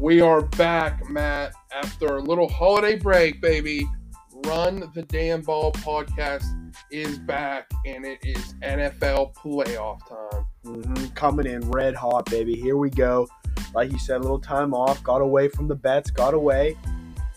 We 0.00 0.22
are 0.22 0.40
back, 0.40 1.10
Matt, 1.10 1.52
after 1.74 2.16
a 2.16 2.22
little 2.22 2.48
holiday 2.48 2.96
break, 2.96 3.42
baby. 3.42 3.86
Run 4.46 4.90
the 4.94 5.02
Damn 5.02 5.42
Ball 5.42 5.72
podcast 5.72 6.46
is 6.90 7.18
back, 7.18 7.70
and 7.84 8.06
it 8.06 8.18
is 8.22 8.54
NFL 8.62 9.34
playoff 9.34 9.98
time. 10.08 10.46
hmm 10.64 11.06
Coming 11.08 11.46
in 11.46 11.70
red 11.70 11.94
hot, 11.94 12.30
baby. 12.30 12.54
Here 12.54 12.78
we 12.78 12.88
go. 12.88 13.28
Like 13.74 13.92
you 13.92 13.98
said, 13.98 14.16
a 14.16 14.20
little 14.20 14.40
time 14.40 14.72
off. 14.72 15.02
Got 15.02 15.20
away 15.20 15.48
from 15.48 15.68
the 15.68 15.74
bets. 15.74 16.10
Got 16.10 16.32
away, 16.32 16.78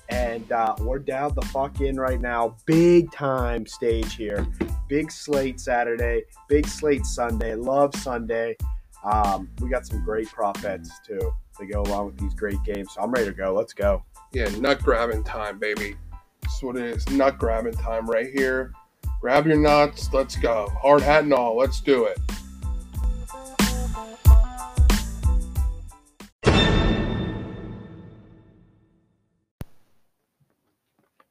and 0.07 0.50
uh, 0.50 0.73
we're 0.80 1.00
down 1.00 1.36
the 1.36 1.45
fuck 1.48 1.82
in 1.82 1.98
right 1.98 2.21
now. 2.21 2.55
Big 2.66 3.11
time 3.11 3.66
stage 3.66 4.16
here. 4.16 4.48
Big 4.88 5.11
slate 5.11 5.59
Saturday. 5.59 6.23
Big 6.48 6.66
slate 6.66 7.05
Sunday. 7.05 7.55
Love 7.55 7.94
Sunday. 7.94 8.55
Um, 9.03 9.50
we 9.59 9.67
got 9.67 9.86
some 9.86 10.02
great 10.05 10.30
prop 10.30 10.61
bets 10.61 10.89
too 11.05 11.34
to 11.57 11.66
go 11.66 11.81
along 11.84 12.07
with 12.07 12.17
these 12.17 12.34
great 12.34 12.62
games. 12.63 12.93
So 12.93 13.02
I'm 13.02 13.12
ready 13.12 13.25
to 13.25 13.34
go. 13.34 13.53
Let's 13.53 13.73
go. 13.73 14.03
Yeah, 14.31 14.49
nut 14.59 14.81
grabbing 14.81 15.23
time, 15.23 15.59
baby. 15.59 15.95
That's 16.41 16.61
what 16.61 16.75
it 16.75 16.85
is. 16.85 17.09
Nut 17.09 17.38
grabbing 17.38 17.73
time 17.73 18.09
right 18.09 18.31
here. 18.31 18.73
Grab 19.21 19.48
your 19.48 19.58
nuts. 19.58 20.11
Let's 20.11 20.35
go. 20.35 20.70
Hard 20.81 21.02
hat 21.02 21.23
and 21.23 21.34
all. 21.34 21.55
Let's 21.58 21.80
do 21.81 22.05
it. 22.05 22.20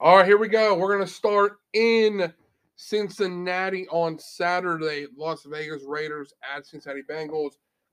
All 0.01 0.17
right, 0.17 0.27
here 0.27 0.37
we 0.37 0.49
go. 0.49 0.75
We're 0.75 0.97
going 0.97 1.07
to 1.07 1.13
start 1.13 1.59
in 1.75 2.33
Cincinnati 2.75 3.87
on 3.89 4.19
Saturday. 4.19 5.07
Las 5.17 5.45
Vegas 5.45 5.85
Raiders 5.87 6.33
at 6.43 6.67
Cincinnati 6.67 7.03
Bengals. 7.09 7.53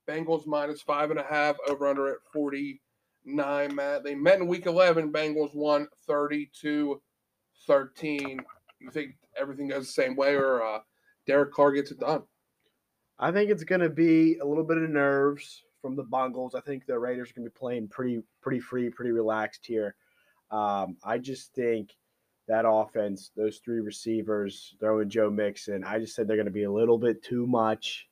Bengals 0.10 0.48
minus 0.48 0.82
five 0.82 1.12
and 1.12 1.20
a 1.20 1.24
half, 1.24 1.58
over 1.68 1.88
under 1.88 2.08
at 2.08 2.18
49, 2.34 3.76
Matt. 3.76 4.04
They 4.04 4.16
met 4.16 4.40
in 4.40 4.48
week 4.48 4.66
11. 4.66 5.12
Bengals 5.12 5.54
won 5.54 5.88
32 6.08 7.00
13. 7.68 8.40
You 8.80 8.90
think 8.90 9.18
everything 9.40 9.68
goes 9.68 9.86
the 9.86 9.92
same 9.92 10.16
way, 10.16 10.34
or 10.34 10.64
uh, 10.64 10.80
Derek 11.28 11.54
Carr 11.54 11.72
gets 11.74 11.92
it 11.92 12.00
done? 12.00 12.24
I 13.20 13.32
think 13.32 13.52
it's 13.52 13.64
going 13.64 13.82
to 13.82 13.90
be 13.90 14.38
a 14.40 14.46
little 14.46 14.64
bit 14.64 14.78
of 14.78 14.90
nerves 14.90 15.64
from 15.82 15.96
the 15.96 16.04
Bungles. 16.04 16.56
I 16.56 16.62
think 16.62 16.86
the 16.86 16.98
Raiders 16.98 17.30
are 17.30 17.34
going 17.34 17.46
to 17.46 17.52
be 17.52 17.60
playing 17.60 17.90
pretty, 17.90 18.22
pretty 18.42 18.60
free, 18.60 18.90
pretty 18.90 19.12
relaxed 19.12 19.66
here. 19.66 19.96
Um, 20.52 20.98
I 21.04 21.20
just 21.20 21.54
think 21.54 21.92
that 22.48 22.66
offense, 22.68 23.32
those 23.36 23.60
three 23.64 23.82
receivers, 23.82 24.76
throwing 24.80 25.10
Joe 25.10 25.30
Mixon, 25.30 25.84
I 25.84 26.00
just 26.00 26.16
said 26.16 26.28
they're 26.28 26.38
going 26.38 26.46
to 26.46 26.52
be 26.52 26.64
a 26.64 26.72
little 26.72 26.98
bit 26.98 27.22
too 27.22 27.46
much. 27.46 28.09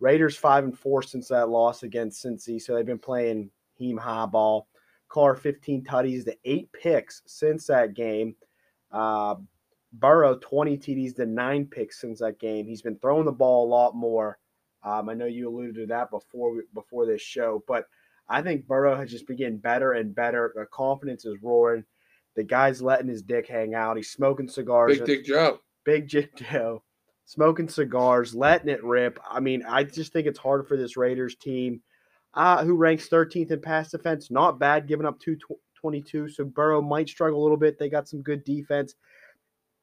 Raiders 0.00 0.36
five 0.36 0.64
and 0.64 0.76
four 0.76 1.02
since 1.02 1.28
that 1.28 1.48
loss 1.48 1.82
against 1.82 2.24
Cincy, 2.24 2.60
so 2.60 2.74
they've 2.74 2.86
been 2.86 2.98
playing 2.98 3.50
heem 3.74 3.96
high 3.96 4.26
ball. 4.26 4.66
Carr 5.08 5.34
15 5.34 5.84
tutties 5.84 6.24
to 6.24 6.36
eight 6.44 6.70
picks 6.72 7.22
since 7.26 7.66
that 7.66 7.94
game. 7.94 8.34
Uh, 8.92 9.34
Burrow 9.92 10.36
20 10.36 10.78
TDs 10.78 11.16
to 11.16 11.26
nine 11.26 11.66
picks 11.66 12.00
since 12.00 12.20
that 12.20 12.38
game. 12.38 12.66
He's 12.66 12.82
been 12.82 12.98
throwing 12.98 13.24
the 13.24 13.32
ball 13.32 13.66
a 13.66 13.68
lot 13.68 13.96
more. 13.96 14.38
Um, 14.82 15.08
I 15.08 15.14
know 15.14 15.26
you 15.26 15.48
alluded 15.48 15.74
to 15.76 15.86
that 15.86 16.10
before 16.10 16.62
before 16.72 17.06
this 17.06 17.20
show, 17.20 17.62
but 17.66 17.86
I 18.28 18.40
think 18.40 18.66
Burrow 18.66 18.96
has 18.96 19.10
just 19.10 19.26
been 19.26 19.36
getting 19.36 19.58
better 19.58 19.92
and 19.92 20.14
better. 20.14 20.52
The 20.54 20.64
confidence 20.66 21.24
is 21.24 21.42
roaring. 21.42 21.84
The 22.36 22.44
guy's 22.44 22.80
letting 22.80 23.08
his 23.08 23.22
dick 23.22 23.48
hang 23.48 23.74
out. 23.74 23.96
He's 23.96 24.10
smoking 24.10 24.48
cigars. 24.48 24.98
Big 24.98 25.06
Dick 25.06 25.24
Joe. 25.24 25.60
Big 25.84 26.08
Dick 26.08 26.36
Joe, 26.36 26.82
smoking 27.30 27.68
cigars, 27.68 28.34
letting 28.34 28.68
it 28.68 28.82
rip. 28.82 29.20
I 29.28 29.38
mean, 29.38 29.62
I 29.62 29.84
just 29.84 30.12
think 30.12 30.26
it's 30.26 30.38
hard 30.38 30.66
for 30.66 30.76
this 30.76 30.96
Raiders 30.96 31.36
team, 31.36 31.80
uh, 32.34 32.64
who 32.64 32.74
ranks 32.74 33.08
13th 33.08 33.52
in 33.52 33.60
pass 33.60 33.92
defense. 33.92 34.32
Not 34.32 34.58
bad, 34.58 34.88
giving 34.88 35.06
up 35.06 35.20
222. 35.20 36.28
So 36.28 36.44
Burrow 36.44 36.82
might 36.82 37.08
struggle 37.08 37.40
a 37.40 37.44
little 37.44 37.56
bit. 37.56 37.78
They 37.78 37.88
got 37.88 38.08
some 38.08 38.20
good 38.20 38.42
defense. 38.42 38.96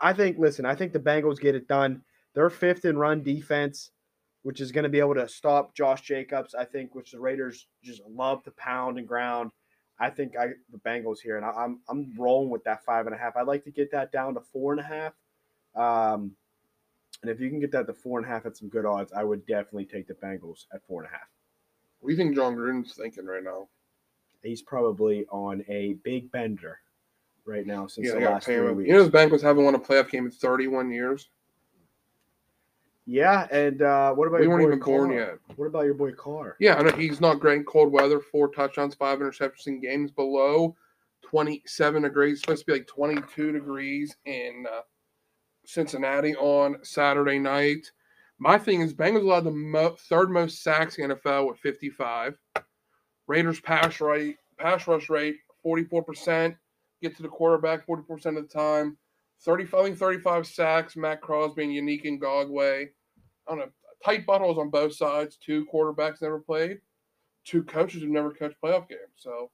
I 0.01 0.11
think, 0.11 0.37
listen, 0.37 0.65
I 0.65 0.75
think 0.75 0.91
the 0.91 0.99
Bengals 0.99 1.39
get 1.39 1.55
it 1.55 1.69
done. 1.69 2.01
They're 2.35 2.49
fifth 2.49 2.83
in 2.83 2.97
run 2.97 3.23
defense, 3.23 3.91
which 4.43 4.59
is 4.59 4.73
going 4.73 4.83
to 4.83 4.89
be 4.89 4.99
able 4.99 5.15
to 5.15 5.29
stop 5.29 5.73
Josh 5.73 6.01
Jacobs, 6.01 6.53
I 6.53 6.65
think, 6.65 6.95
which 6.95 7.13
the 7.13 7.19
Raiders 7.21 7.65
just 7.81 8.01
love 8.09 8.43
to 8.43 8.51
pound 8.51 8.97
and 8.97 9.07
ground. 9.07 9.51
I 10.01 10.09
think 10.09 10.33
I 10.37 10.49
the 10.69 10.79
Bengals 10.85 11.19
here, 11.23 11.37
and 11.37 11.45
I, 11.45 11.49
I'm 11.51 11.79
I'm 11.89 12.13
rolling 12.19 12.51
with 12.51 12.63
that 12.65 12.83
five 12.83 13.07
and 13.07 13.15
a 13.15 13.17
half. 13.17 13.35
I'd 13.35 13.47
like 13.47 13.63
to 13.63 13.71
get 13.71 13.89
that 13.93 14.11
down 14.11 14.35
to 14.35 14.41
four 14.41 14.73
and 14.73 14.81
a 14.81 14.83
half. 14.83 15.13
Um, 15.75 16.35
and 17.21 17.31
if 17.31 17.39
you 17.39 17.49
can 17.49 17.59
get 17.59 17.71
that 17.71 17.87
to 17.87 17.93
four 17.93 18.19
and 18.19 18.27
a 18.27 18.29
half 18.31 18.45
at 18.45 18.55
some 18.57 18.69
good 18.69 18.85
odds, 18.85 19.11
I 19.13 19.23
would 19.23 19.45
definitely 19.45 19.85
take 19.85 20.07
the 20.07 20.13
Bengals 20.15 20.65
at 20.73 20.85
four 20.85 21.01
and 21.03 21.09
a 21.09 21.11
half. 21.11 21.27
What 21.99 22.09
do 22.09 22.13
you 22.13 22.17
think 22.17 22.35
John 22.35 22.55
Gruden's 22.55 22.93
thinking 22.93 23.25
right 23.25 23.43
now? 23.43 23.67
He's 24.43 24.61
probably 24.61 25.25
on 25.31 25.63
a 25.67 25.93
big 26.03 26.31
bender 26.31 26.79
right 27.45 27.65
now 27.65 27.87
since 27.87 28.07
Yeah, 28.07 28.13
the 28.13 28.19
last 28.21 28.45
three 28.45 28.59
weeks. 28.71 28.87
You 28.87 28.93
know, 28.95 29.03
the 29.03 29.17
Bengals 29.17 29.41
haven't 29.41 29.63
won 29.65 29.75
a 29.75 29.79
playoff 29.79 30.09
game 30.11 30.25
in 30.25 30.31
31 30.31 30.91
years. 30.91 31.29
yeah, 33.05 33.47
and 33.51 33.81
uh, 33.81 34.13
what 34.13 34.27
about 34.27 34.41
We 34.41 34.45
your 34.45 34.53
weren't 34.53 34.65
boy 34.65 34.67
even 34.75 34.79
born 35.07 35.11
yet. 35.13 35.37
What 35.55 35.65
about 35.65 35.85
your 35.85 35.93
boy 35.95 36.11
Carr? 36.11 36.55
Yeah, 36.59 36.75
I 36.75 36.83
know 36.83 36.91
he's 36.91 37.19
not 37.21 37.39
great 37.39 37.57
in 37.57 37.63
cold 37.65 37.91
weather. 37.91 38.19
Four 38.19 38.49
touchdowns, 38.49 38.95
five 38.95 39.19
interceptions 39.19 39.67
in 39.67 39.79
games 39.81 40.11
below 40.11 40.75
27 41.23 42.03
degrees. 42.03 42.33
It's 42.33 42.41
supposed 42.41 42.65
to 42.65 42.65
be 42.67 42.73
like 42.73 42.87
22 42.87 43.53
degrees 43.53 44.15
in 44.25 44.65
uh, 44.71 44.81
Cincinnati 45.67 46.33
on 46.37 46.77
Saturday 46.83 47.37
night. 47.37 47.91
My 48.39 48.57
thing 48.57 48.81
is, 48.81 48.93
Bengals 48.93 49.23
allowed 49.23 49.43
the 49.43 49.51
mo- 49.51 49.97
third 50.09 50.31
most 50.31 50.63
sacks 50.63 50.97
in 50.97 51.11
NFL 51.11 51.47
with 51.47 51.59
55. 51.59 52.37
Raiders 53.27 53.59
pass 53.59 53.99
rate, 53.99 54.37
pass 54.57 54.87
rush 54.87 55.09
rate, 55.09 55.35
44%. 55.65 56.55
Get 57.01 57.17
to 57.17 57.21
the 57.21 57.27
quarterback 57.27 57.85
40% 57.85 58.25
of 58.25 58.35
the 58.35 58.41
time. 58.43 58.97
35, 59.43 59.79
I 59.79 59.83
think 59.83 59.97
35 59.97 60.47
sacks. 60.47 60.95
Maxx 60.95 61.21
Crosby 61.21 61.63
and 61.63 61.73
Yannick 61.73 62.05
Ngakoue. 62.05 62.85
I 62.85 63.49
don't 63.49 63.59
know. 63.59 63.69
Tight 64.05 64.25
buttholes 64.25 64.57
on 64.57 64.69
both 64.69 64.95
sides. 64.95 65.37
Two 65.37 65.67
quarterbacks 65.71 66.21
never 66.21 66.39
played. 66.39 66.79
Two 67.43 67.63
coaches 67.63 68.01
who 68.01 68.07
never 68.07 68.31
coached 68.31 68.55
playoff 68.63 68.87
games. 68.87 69.01
So 69.17 69.51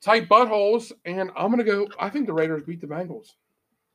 tight 0.00 0.28
buttholes. 0.28 0.92
And 1.04 1.32
I'm 1.36 1.50
going 1.50 1.58
to 1.58 1.64
go. 1.64 1.88
I 1.98 2.08
think 2.08 2.26
the 2.26 2.32
Raiders 2.32 2.62
beat 2.62 2.80
the 2.80 2.86
Bengals. 2.86 3.30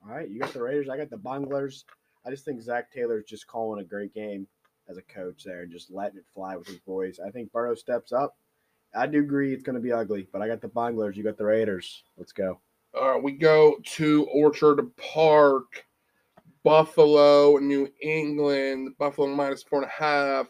All 0.04 0.16
right, 0.16 0.30
you 0.30 0.40
got 0.40 0.54
the 0.54 0.62
Raiders. 0.62 0.90
I 0.90 0.98
got 0.98 1.10
the 1.10 1.18
Bunglers. 1.18 1.84
I 2.26 2.32
just 2.32 2.46
think 2.46 2.62
Zac 2.62 2.92
Taylor's 2.92 3.26
just 3.26 3.48
calling 3.48 3.82
a 3.82 3.84
great 3.84 4.14
game 4.14 4.48
as 4.90 4.98
a 4.98 5.02
coach 5.04 5.44
there 5.44 5.62
and 5.62 5.72
just 5.72 5.92
letting 5.92 6.18
it 6.18 6.26
fly 6.34 6.56
with 6.56 6.68
his 6.68 6.80
boys. 6.80 7.20
I 7.26 7.30
think 7.30 7.52
Burrow 7.52 7.76
steps 7.76 8.12
up. 8.12 8.36
I 8.94 9.08
do 9.08 9.20
agree 9.20 9.54
it's 9.54 9.64
going 9.64 9.76
to 9.76 9.82
be 9.82 9.92
ugly, 9.92 10.28
but 10.32 10.42
I 10.42 10.48
got 10.48 10.62
the 10.62 10.68
Bunglers. 10.68 11.16
You 11.16 11.24
got 11.24 11.38
the 11.38 11.46
Raiders. 11.46 12.04
Let's 12.18 12.34
go. 12.34 12.60
All 12.94 13.12
right, 13.12 13.24
we 13.24 13.32
go 13.32 13.78
to 13.84 14.28
Orchard 14.34 14.82
Park, 14.98 15.86
Buffalo, 16.64 17.58
New 17.58 17.90
England. 18.02 18.96
Buffalo 19.00 19.28
minus 19.28 19.64
four 19.64 19.82
and 19.82 19.90
a 19.90 20.04
half, 20.04 20.48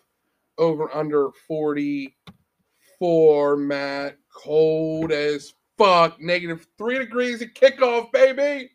over 0.57 0.93
under 0.95 1.29
44. 1.47 3.57
Matt, 3.57 4.17
cold 4.33 5.11
as 5.11 5.53
fuck, 5.77 6.19
negative 6.19 6.65
three 6.77 6.97
degrees 6.97 7.43
at 7.43 7.53
kickoff, 7.53 8.11
baby. 8.11 8.71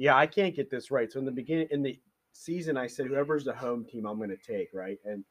Yeah, 0.00 0.16
I 0.16 0.26
can't 0.26 0.56
get 0.56 0.70
this 0.70 0.90
right. 0.90 1.12
So 1.12 1.18
in 1.18 1.26
the 1.26 1.30
beginning, 1.30 1.68
in 1.70 1.82
the 1.82 2.00
season, 2.32 2.78
I 2.78 2.86
said 2.86 3.06
whoever's 3.06 3.44
the 3.44 3.52
home 3.52 3.84
team, 3.84 4.06
I'm 4.06 4.16
going 4.16 4.30
to 4.30 4.36
take 4.38 4.70
right, 4.72 4.96
and 5.04 5.22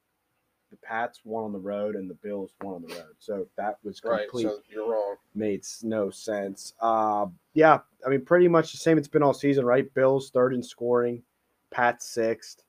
the 0.70 0.78
Pats 0.78 1.22
won 1.24 1.44
on 1.46 1.52
the 1.52 1.58
road 1.60 1.96
and 1.96 2.08
the 2.08 2.14
Bills 2.14 2.52
won 2.62 2.76
on 2.76 2.82
the 2.84 2.94
road. 2.94 3.16
So 3.18 3.48
that 3.58 3.80
was 3.84 4.00
Right, 4.06 4.28
so 4.32 4.60
you're 4.70 4.88
wrong. 4.92 5.16
made 5.34 5.62
s- 5.62 5.82
no 5.84 6.12
sense. 6.12 6.76
Uh, 6.80 7.26
yeah, 7.56 7.80
I 8.06 8.10
mean, 8.10 8.24
pretty 8.24 8.48
much 8.48 8.72
the 8.72 8.78
same 8.78 9.00
it's 9.00 9.08
been 9.08 9.24
all 9.24 9.34
season, 9.34 9.66
right? 9.66 9.92
Bills 9.96 10.30
third 10.30 10.54
in 10.54 10.62
scoring, 10.62 11.24
Pats 11.72 12.06
sixth. 12.06 12.62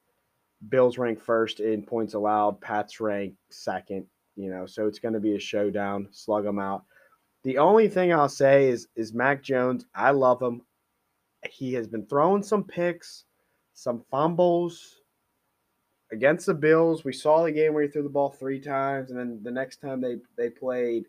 Bills 0.71 0.97
rank 0.97 1.21
first 1.21 1.61
in 1.61 1.83
points 1.83 2.15
allowed, 2.15 2.63
Pats 2.63 2.99
rank 2.99 3.35
second. 3.51 4.07
You 4.37 4.49
know, 4.49 4.65
so 4.65 4.87
it's 4.87 4.99
going 5.01 5.13
to 5.13 5.21
be 5.21 5.35
a 5.37 5.39
showdown. 5.39 6.09
Slug 6.13 6.45
them 6.45 6.59
out. 6.59 6.85
The 7.45 7.59
only 7.59 7.89
thing 7.89 8.11
I'll 8.11 8.31
say 8.31 8.71
is 8.71 8.89
is 8.97 9.13
Mac 9.13 9.43
Jones. 9.43 9.85
I 9.95 10.13
love 10.13 10.41
him. 10.41 10.63
He 11.49 11.73
has 11.75 11.87
been 11.87 12.07
throwing 12.07 12.43
some 12.43 12.65
picks, 12.65 13.25
some 13.75 14.05
fumbles 14.11 15.01
against 16.13 16.47
the 16.47 16.55
Bills. 16.55 17.05
We 17.05 17.13
saw 17.13 17.43
the 17.43 17.53
game 17.53 17.73
where 17.73 17.83
he 17.83 17.89
threw 17.89 18.03
the 18.03 18.09
ball 18.09 18.31
three 18.31 18.61
times, 18.61 19.11
and 19.11 19.19
then 19.19 19.41
the 19.43 19.51
next 19.51 19.81
time 19.81 20.01
they 20.01 20.17
they 20.37 20.51
played, 20.51 21.07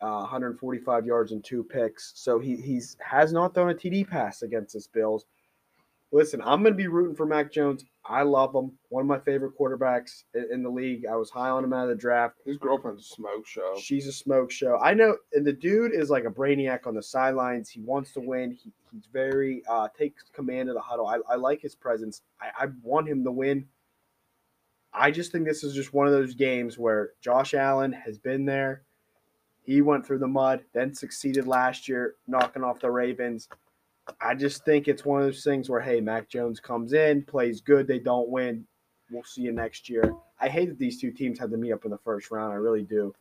uh, 0.00 0.20
145 0.20 1.06
yards 1.06 1.32
and 1.32 1.42
two 1.42 1.64
picks. 1.64 2.12
So 2.16 2.38
he 2.38 2.56
he's 2.56 2.96
has 3.00 3.32
not 3.32 3.54
thrown 3.54 3.70
a 3.70 3.74
TD 3.74 4.08
pass 4.08 4.42
against 4.42 4.74
this 4.74 4.86
Bills. 4.86 5.26
Listen, 6.10 6.40
I'm 6.42 6.62
going 6.62 6.72
to 6.72 6.78
be 6.78 6.88
rooting 6.88 7.14
for 7.14 7.26
Mac 7.26 7.52
Jones. 7.52 7.84
I 8.08 8.22
love 8.22 8.54
him. 8.54 8.72
One 8.88 9.02
of 9.02 9.06
my 9.06 9.18
favorite 9.18 9.52
quarterbacks 9.58 10.24
in, 10.34 10.62
the 10.62 10.70
league. 10.70 11.04
I 11.06 11.16
was 11.16 11.30
high 11.30 11.50
on 11.50 11.62
him 11.62 11.72
out 11.72 11.84
of 11.84 11.90
the 11.90 11.94
draft. 11.94 12.36
His 12.46 12.56
girlfriend's 12.56 13.02
a 13.02 13.14
smoke 13.14 13.46
show. 13.46 13.76
She's 13.78 14.06
a 14.06 14.12
smoke 14.12 14.50
show. 14.50 14.78
I 14.82 14.94
know, 14.94 15.16
and 15.34 15.46
the 15.46 15.52
dude 15.52 15.92
is 15.92 16.08
like 16.08 16.24
a 16.24 16.30
brainiac 16.30 16.86
on 16.86 16.94
the 16.94 17.02
sidelines. 17.02 17.68
He 17.68 17.80
wants 17.80 18.12
to 18.14 18.20
win. 18.20 18.52
He, 18.52 18.72
he's 18.90 19.06
very 19.12 19.62
uh, 19.68 19.88
takes 19.96 20.24
command 20.32 20.70
of 20.70 20.74
the 20.74 20.80
huddle. 20.80 21.06
I, 21.06 21.18
I 21.28 21.36
like 21.36 21.60
his 21.60 21.74
presence. 21.74 22.22
I, 22.40 22.64
I 22.64 22.68
want 22.82 23.08
him 23.08 23.24
to 23.24 23.30
win. 23.30 23.66
I 24.92 25.10
just 25.10 25.30
think 25.30 25.46
this 25.46 25.62
is 25.62 25.74
just 25.74 25.92
one 25.92 26.06
of 26.06 26.12
those 26.12 26.34
games 26.34 26.78
where 26.78 27.10
Josh 27.20 27.52
Allen 27.52 27.92
has 27.92 28.18
been 28.18 28.46
there. 28.46 28.82
He 29.62 29.82
went 29.82 30.06
through 30.06 30.20
the 30.20 30.26
mud, 30.26 30.64
then 30.72 30.94
succeeded 30.94 31.46
last 31.46 31.88
year, 31.88 32.14
knocking 32.26 32.64
off 32.64 32.80
the 32.80 32.90
Ravens. 32.90 33.48
I 34.20 34.34
just 34.34 34.64
think 34.64 34.88
it's 34.88 35.04
one 35.04 35.20
of 35.20 35.26
those 35.26 35.44
things 35.44 35.68
where, 35.68 35.80
hey, 35.80 36.00
Mac 36.00 36.28
Jones 36.28 36.60
comes 36.60 36.92
in, 36.92 37.22
plays 37.22 37.60
good, 37.60 37.86
they 37.86 37.98
don't 37.98 38.28
win. 38.28 38.66
We'll 39.10 39.24
see 39.24 39.42
you 39.42 39.52
next 39.52 39.88
year. 39.88 40.14
I 40.40 40.48
hate 40.48 40.68
that 40.68 40.78
these 40.78 41.00
two 41.00 41.10
teams 41.10 41.38
had 41.38 41.50
to 41.50 41.56
meet 41.56 41.72
up 41.72 41.84
in 41.84 41.90
the 41.90 41.98
first 41.98 42.30
round. 42.30 42.52
I 42.52 42.56
really 42.56 42.82
do. 42.82 43.14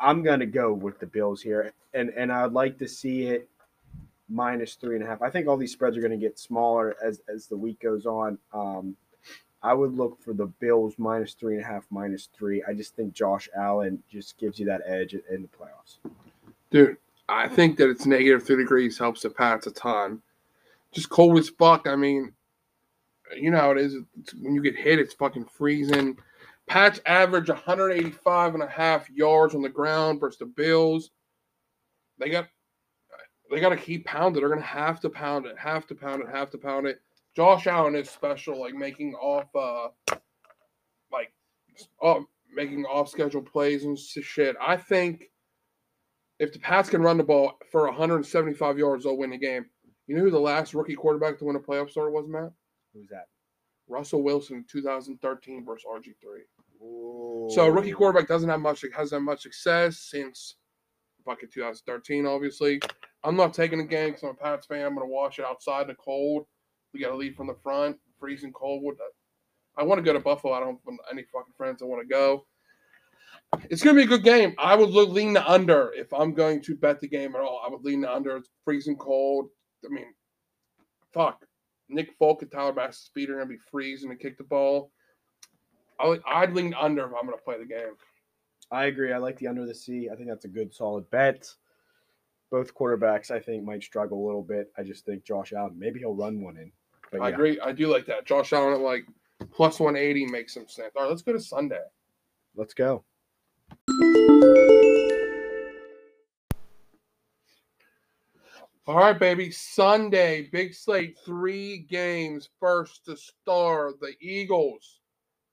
I'm 0.00 0.22
gonna 0.22 0.46
go 0.46 0.72
with 0.72 0.98
the 0.98 1.06
Bills 1.06 1.40
here, 1.42 1.72
and 1.92 2.10
and 2.10 2.32
I'd 2.32 2.52
like 2.52 2.78
to 2.78 2.88
see 2.88 3.24
it 3.24 3.48
minus 4.28 4.74
three 4.74 4.96
and 4.96 5.04
a 5.04 5.06
half. 5.06 5.22
I 5.22 5.30
think 5.30 5.46
all 5.46 5.56
these 5.56 5.72
spreads 5.72 5.96
are 5.96 6.00
going 6.00 6.10
to 6.12 6.16
get 6.16 6.38
smaller 6.38 6.96
as 7.02 7.20
as 7.28 7.46
the 7.46 7.56
week 7.56 7.80
goes 7.80 8.06
on. 8.06 8.38
Um, 8.52 8.96
I 9.62 9.72
would 9.72 9.96
look 9.96 10.20
for 10.22 10.34
the 10.34 10.46
Bills 10.46 10.94
minus 10.98 11.34
three 11.34 11.54
and 11.54 11.64
a 11.64 11.66
half, 11.66 11.84
minus 11.90 12.28
three. 12.36 12.62
I 12.68 12.74
just 12.74 12.94
think 12.96 13.14
Josh 13.14 13.48
Allen 13.56 14.02
just 14.10 14.36
gives 14.36 14.58
you 14.58 14.66
that 14.66 14.82
edge 14.86 15.14
in 15.14 15.42
the 15.42 15.48
playoffs. 15.48 15.96
Dude, 16.70 16.96
I 17.28 17.48
think 17.48 17.76
that 17.78 17.88
it's 17.88 18.06
negative 18.06 18.44
three 18.44 18.56
degrees 18.56 18.98
helps 18.98 19.22
the 19.22 19.30
Pats 19.30 19.66
a 19.66 19.70
ton. 19.70 20.20
Just 20.92 21.08
cold 21.08 21.38
as 21.38 21.48
fuck. 21.48 21.86
I 21.86 21.96
mean, 21.96 22.32
you 23.36 23.50
know 23.50 23.58
how 23.58 23.70
it 23.70 23.78
is. 23.78 23.96
It's, 24.20 24.34
when 24.34 24.54
you 24.54 24.62
get 24.62 24.76
hit, 24.76 24.98
it's 24.98 25.14
fucking 25.14 25.46
freezing. 25.46 26.16
Pats 26.66 27.00
average 27.06 27.48
185 27.48 28.54
and 28.54 28.62
a 28.62 28.68
half 28.68 29.10
yards 29.10 29.54
on 29.54 29.62
the 29.62 29.68
ground 29.68 30.20
versus 30.20 30.38
the 30.38 30.46
Bills. 30.46 31.10
They 32.18 32.30
got 32.30 32.48
they 33.50 33.60
got 33.60 33.70
to 33.70 33.76
keep 33.76 34.04
pounding. 34.06 34.40
They're 34.40 34.48
gonna 34.48 34.62
have 34.62 35.00
to 35.00 35.10
pound 35.10 35.46
it, 35.46 35.58
have 35.58 35.86
to 35.88 35.94
pound 35.94 36.22
it, 36.22 36.28
have 36.28 36.50
to 36.50 36.58
pound 36.58 36.86
it. 36.86 37.00
Josh 37.36 37.66
Allen 37.66 37.96
is 37.96 38.08
special, 38.08 38.60
like 38.60 38.74
making 38.74 39.14
off, 39.14 39.48
uh, 39.56 39.88
like, 41.10 41.32
off, 42.00 42.24
making 42.54 42.84
off 42.84 43.08
schedule 43.08 43.42
plays 43.42 43.84
and 43.84 43.98
shit. 43.98 44.54
I 44.60 44.76
think 44.76 45.30
if 46.44 46.52
the 46.52 46.58
Pats 46.58 46.90
can 46.90 47.02
run 47.02 47.16
the 47.16 47.24
ball 47.24 47.58
for 47.72 47.86
175 47.86 48.78
yards, 48.78 49.04
they'll 49.04 49.16
win 49.16 49.30
the 49.30 49.38
game. 49.38 49.66
You 50.06 50.16
know 50.16 50.22
who 50.22 50.30
the 50.30 50.38
last 50.38 50.74
rookie 50.74 50.94
quarterback 50.94 51.38
to 51.38 51.44
win 51.44 51.56
a 51.56 51.60
playoff 51.60 51.90
start 51.90 52.12
was, 52.12 52.28
Matt? 52.28 52.52
Who's 52.92 53.08
that? 53.08 53.26
Russell 53.88 54.22
Wilson 54.22 54.64
2013 54.70 55.64
versus 55.64 55.84
RG3. 55.90 57.50
So 57.50 57.64
a 57.64 57.70
rookie 57.70 57.92
quarterback 57.92 58.28
doesn't 58.28 58.48
have 58.48 58.60
much 58.60 58.84
hasn't 58.94 59.20
had 59.20 59.24
much 59.24 59.42
success 59.42 59.98
since 59.98 60.56
fucking 61.24 61.48
2013. 61.52 62.26
Obviously, 62.26 62.80
I'm 63.22 63.36
not 63.36 63.54
taking 63.54 63.78
the 63.78 63.84
game 63.84 64.10
because 64.10 64.22
I'm 64.22 64.30
a 64.30 64.34
Pats 64.34 64.66
fan. 64.66 64.84
I'm 64.84 64.94
gonna 64.94 65.06
watch 65.06 65.38
it 65.38 65.46
outside 65.46 65.82
in 65.82 65.88
the 65.88 65.94
cold. 65.94 66.46
We 66.92 67.00
got 67.00 67.08
to 67.08 67.16
lead 67.16 67.34
from 67.34 67.48
the 67.48 67.56
front, 67.62 67.96
freezing 68.20 68.52
cold. 68.52 68.84
I 69.76 69.82
want 69.82 69.98
to 69.98 70.04
go 70.04 70.12
to 70.12 70.20
Buffalo. 70.20 70.52
I 70.52 70.60
don't 70.60 70.78
have 70.86 70.98
any 71.10 71.24
fucking 71.32 71.54
friends 71.56 71.82
I 71.82 71.86
want 71.86 72.02
to 72.02 72.08
go. 72.08 72.46
It's 73.70 73.82
gonna 73.82 73.96
be 73.96 74.04
a 74.04 74.06
good 74.06 74.24
game. 74.24 74.54
I 74.58 74.74
would 74.74 74.90
look, 74.90 75.10
lean 75.10 75.32
the 75.32 75.50
under 75.50 75.92
if 75.94 76.12
I'm 76.12 76.34
going 76.34 76.62
to 76.62 76.74
bet 76.74 77.00
the 77.00 77.08
game 77.08 77.34
at 77.34 77.40
all. 77.40 77.62
I 77.64 77.70
would 77.70 77.84
lean 77.84 78.00
the 78.00 78.12
under. 78.12 78.36
It's 78.36 78.50
freezing 78.64 78.96
cold. 78.96 79.48
I 79.84 79.88
mean, 79.88 80.06
fuck. 81.12 81.44
Nick 81.88 82.12
Folk 82.18 82.42
and 82.42 82.50
Tyler 82.50 82.72
Bass's 82.72 83.02
speed 83.02 83.30
are 83.30 83.34
gonna 83.34 83.46
be 83.46 83.58
freezing 83.70 84.10
to 84.10 84.16
kick 84.16 84.38
the 84.38 84.44
ball. 84.44 84.90
I 86.00 86.18
I'd 86.26 86.52
lean 86.52 86.74
under 86.74 87.04
if 87.04 87.12
I'm 87.18 87.26
gonna 87.26 87.36
play 87.36 87.58
the 87.58 87.66
game. 87.66 87.94
I 88.70 88.86
agree. 88.86 89.12
I 89.12 89.18
like 89.18 89.38
the 89.38 89.46
under 89.46 89.66
the 89.66 89.74
C. 89.74 90.08
I 90.10 90.16
think 90.16 90.28
that's 90.28 90.46
a 90.46 90.48
good 90.48 90.74
solid 90.74 91.08
bet. 91.10 91.48
Both 92.50 92.74
quarterbacks, 92.74 93.30
I 93.30 93.40
think, 93.40 93.64
might 93.64 93.82
struggle 93.82 94.24
a 94.24 94.26
little 94.26 94.42
bit. 94.42 94.72
I 94.78 94.82
just 94.82 95.04
think 95.04 95.24
Josh 95.24 95.52
Allen, 95.52 95.78
maybe 95.78 96.00
he'll 96.00 96.14
run 96.14 96.40
one 96.40 96.56
in. 96.56 96.72
But 97.10 97.20
I 97.20 97.28
yeah, 97.28 97.34
agree. 97.34 97.60
I 97.60 97.72
do 97.72 97.88
like 97.88 98.06
that. 98.06 98.24
Josh 98.26 98.52
Allen 98.52 98.74
at 98.74 98.80
like 98.80 99.06
plus 99.50 99.80
180 99.80 100.26
makes 100.26 100.54
some 100.54 100.68
sense. 100.68 100.92
All 100.96 101.02
right, 101.02 101.10
let's 101.10 101.22
go 101.22 101.32
to 101.32 101.40
Sunday. 101.40 101.82
let's 102.56 102.74
go. 102.74 103.04
All 108.86 108.96
right, 108.96 109.18
baby. 109.18 109.50
Sunday, 109.50 110.50
big 110.52 110.74
slate, 110.74 111.18
three 111.24 111.78
games. 111.78 112.50
First 112.60 113.06
to 113.06 113.16
start, 113.16 113.98
the 113.98 114.12
Eagles 114.20 115.00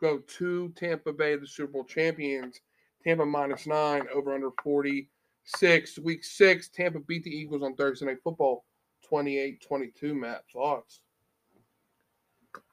go 0.02 0.18
to 0.18 0.68
Tampa 0.75 1.13
Bay, 1.13 1.38
the 1.38 1.48
Super 1.48 1.72
Bowl 1.72 1.86
champions. 1.86 2.60
Tampa 3.06 3.25
minus 3.25 3.66
nine, 3.68 4.06
over 4.14 4.34
under 4.36 4.52
46. 4.62 6.00
Week 6.00 6.25
six, 6.25 6.68
Tampa 6.68 7.00
beat 7.00 7.24
the 7.24 7.30
Eagles 7.30 7.64
on 7.64 7.74
Thursday 7.75 8.06
Night 8.06 8.18
Football 8.22 8.66
28 9.07 9.66
22. 9.66 10.14
Matt, 10.14 10.44
thoughts? 10.52 11.00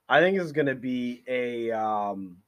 I 0.08 0.18
think 0.18 0.40
is 0.40 0.50
going 0.50 0.66
to 0.66 0.74
be 0.74 1.22
a. 1.28 1.70
Um, 1.70 2.38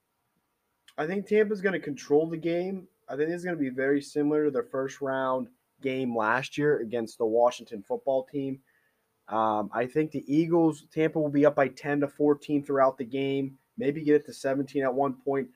I 1.01 1.07
think 1.07 1.27
Tampa's 1.27 1.63
going 1.63 1.73
to 1.73 1.81
control 1.81 2.27
the 2.29 2.37
game. 2.37 2.87
I 3.09 3.17
think 3.17 3.31
it's 3.31 3.43
going 3.43 3.57
to 3.57 3.61
be 3.61 3.71
very 3.71 4.03
similar 4.03 4.45
to 4.45 4.51
their 4.51 4.65
first 4.65 5.01
round 5.01 5.49
game 5.81 6.15
last 6.15 6.59
year 6.59 6.81
against 6.81 7.17
the 7.17 7.25
Washington 7.25 7.83
football 7.83 8.29
team. 8.31 8.61
Um, 9.27 9.71
I 9.73 9.87
think 9.87 10.11
the 10.11 10.23
Eagles, 10.31 10.85
Tampa 10.93 11.19
will 11.19 11.31
be 11.31 11.47
up 11.47 11.57
by 11.57 11.69
10 11.69 12.01
to 12.01 12.09
14 12.09 12.63
throughout 12.63 12.99
the 12.99 13.07
game, 13.07 13.57
maybe 13.79 14.03
get 14.03 14.17
it 14.17 14.27
to 14.27 14.35
17 14.35 14.83
at 14.83 14.93
one 14.93 15.15
point. 15.15 15.49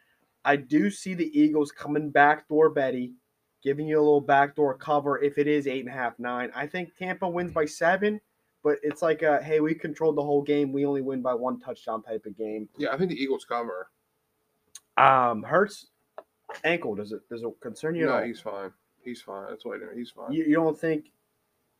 I 0.47 0.57
do 0.57 0.89
see 0.89 1.13
the 1.13 1.39
Eagles 1.39 1.71
coming 1.71 2.09
backdoor 2.09 2.71
Betty, 2.71 3.13
giving 3.63 3.87
you 3.87 3.99
a 3.99 4.01
little 4.01 4.23
backdoor 4.23 4.79
cover 4.79 5.23
if 5.23 5.37
it 5.37 5.47
is 5.47 5.67
eight 5.67 5.81
and 5.81 5.91
a 5.91 5.93
half, 5.93 6.19
nine. 6.19 6.53
I 6.57 6.67
think 6.67 6.97
Tampa 6.97 7.29
wins 7.29 7.53
by 7.53 7.67
seven, 7.67 8.19
but 8.63 8.79
it's 8.83 9.03
like 9.03 9.21
a 9.21 9.43
hey, 9.43 9.61
we 9.61 9.75
controlled 9.75 10.17
the 10.17 10.23
whole 10.23 10.43
game. 10.43 10.73
We 10.73 10.87
only 10.87 11.03
win 11.03 11.21
by 11.21 11.35
one 11.35 11.61
touchdown 11.61 12.03
type 12.03 12.25
of 12.25 12.35
game. 12.35 12.67
Yeah, 12.79 12.95
I 12.95 12.97
think 12.97 13.11
the 13.11 13.23
Eagles 13.23 13.45
cover. 13.45 13.89
Um, 14.97 15.43
Hurts 15.43 15.87
ankle 16.63 16.95
does 16.95 17.13
it 17.13 17.21
does 17.29 17.43
it 17.43 17.49
concern 17.61 17.95
you? 17.97 18.07
No, 18.07 18.23
he's 18.23 18.41
fine. 18.41 18.71
He's 19.03 19.21
fine. 19.21 19.47
That's 19.51 19.65
why 19.65 19.79
he's 19.95 20.11
fine. 20.11 20.33
You, 20.33 20.45
you 20.45 20.55
don't 20.55 20.79
think 20.79 21.11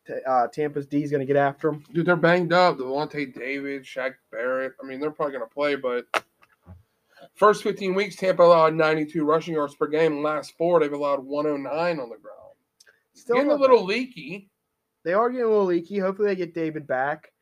t- 0.07 0.15
uh, 0.27 0.49
Tampa's 0.49 0.87
D 0.87 1.03
is 1.03 1.11
going 1.11 1.21
to 1.21 1.27
get 1.27 1.37
after 1.37 1.69
him? 1.71 1.85
Dude, 1.93 2.07
they're 2.07 2.17
banged 2.17 2.53
up. 2.53 2.79
Lavonte 2.79 3.33
David, 3.35 3.85
Shaq 3.85 4.15
Barrett. 4.31 4.73
I 4.83 4.87
mean, 4.87 5.01
they're 5.01 5.11
probably 5.11 5.37
going 5.39 5.49
to 5.49 5.55
play, 5.55 5.77
but 5.77 6.05
first 7.35 7.63
15 7.63 7.95
weeks, 7.95 8.17
Tampa 8.17 8.43
allowed 8.43 8.75
92 8.75 9.25
rushing 9.25 9.55
yards 9.55 9.75
per 9.75 9.87
game. 9.87 10.23
Last 10.23 10.55
four, 10.59 10.81
they've 10.81 10.93
allowed 10.93 11.25
109 11.25 11.73
on 12.01 12.09
the 12.11 12.17
ground. 12.17 12.41
Still 13.15 13.37
Getting 13.37 13.53
a 13.53 13.55
little 13.55 13.79
bad. 13.79 13.87
leaky. 13.87 14.51
They 15.05 15.13
are 15.15 15.31
getting 15.31 15.47
a 15.47 15.49
little 15.51 15.67
leaky. 15.67 15.99
Hopefully, 15.99 16.29
they 16.29 16.37
get 16.37 16.55
David 16.55 16.87
back. 16.87 17.33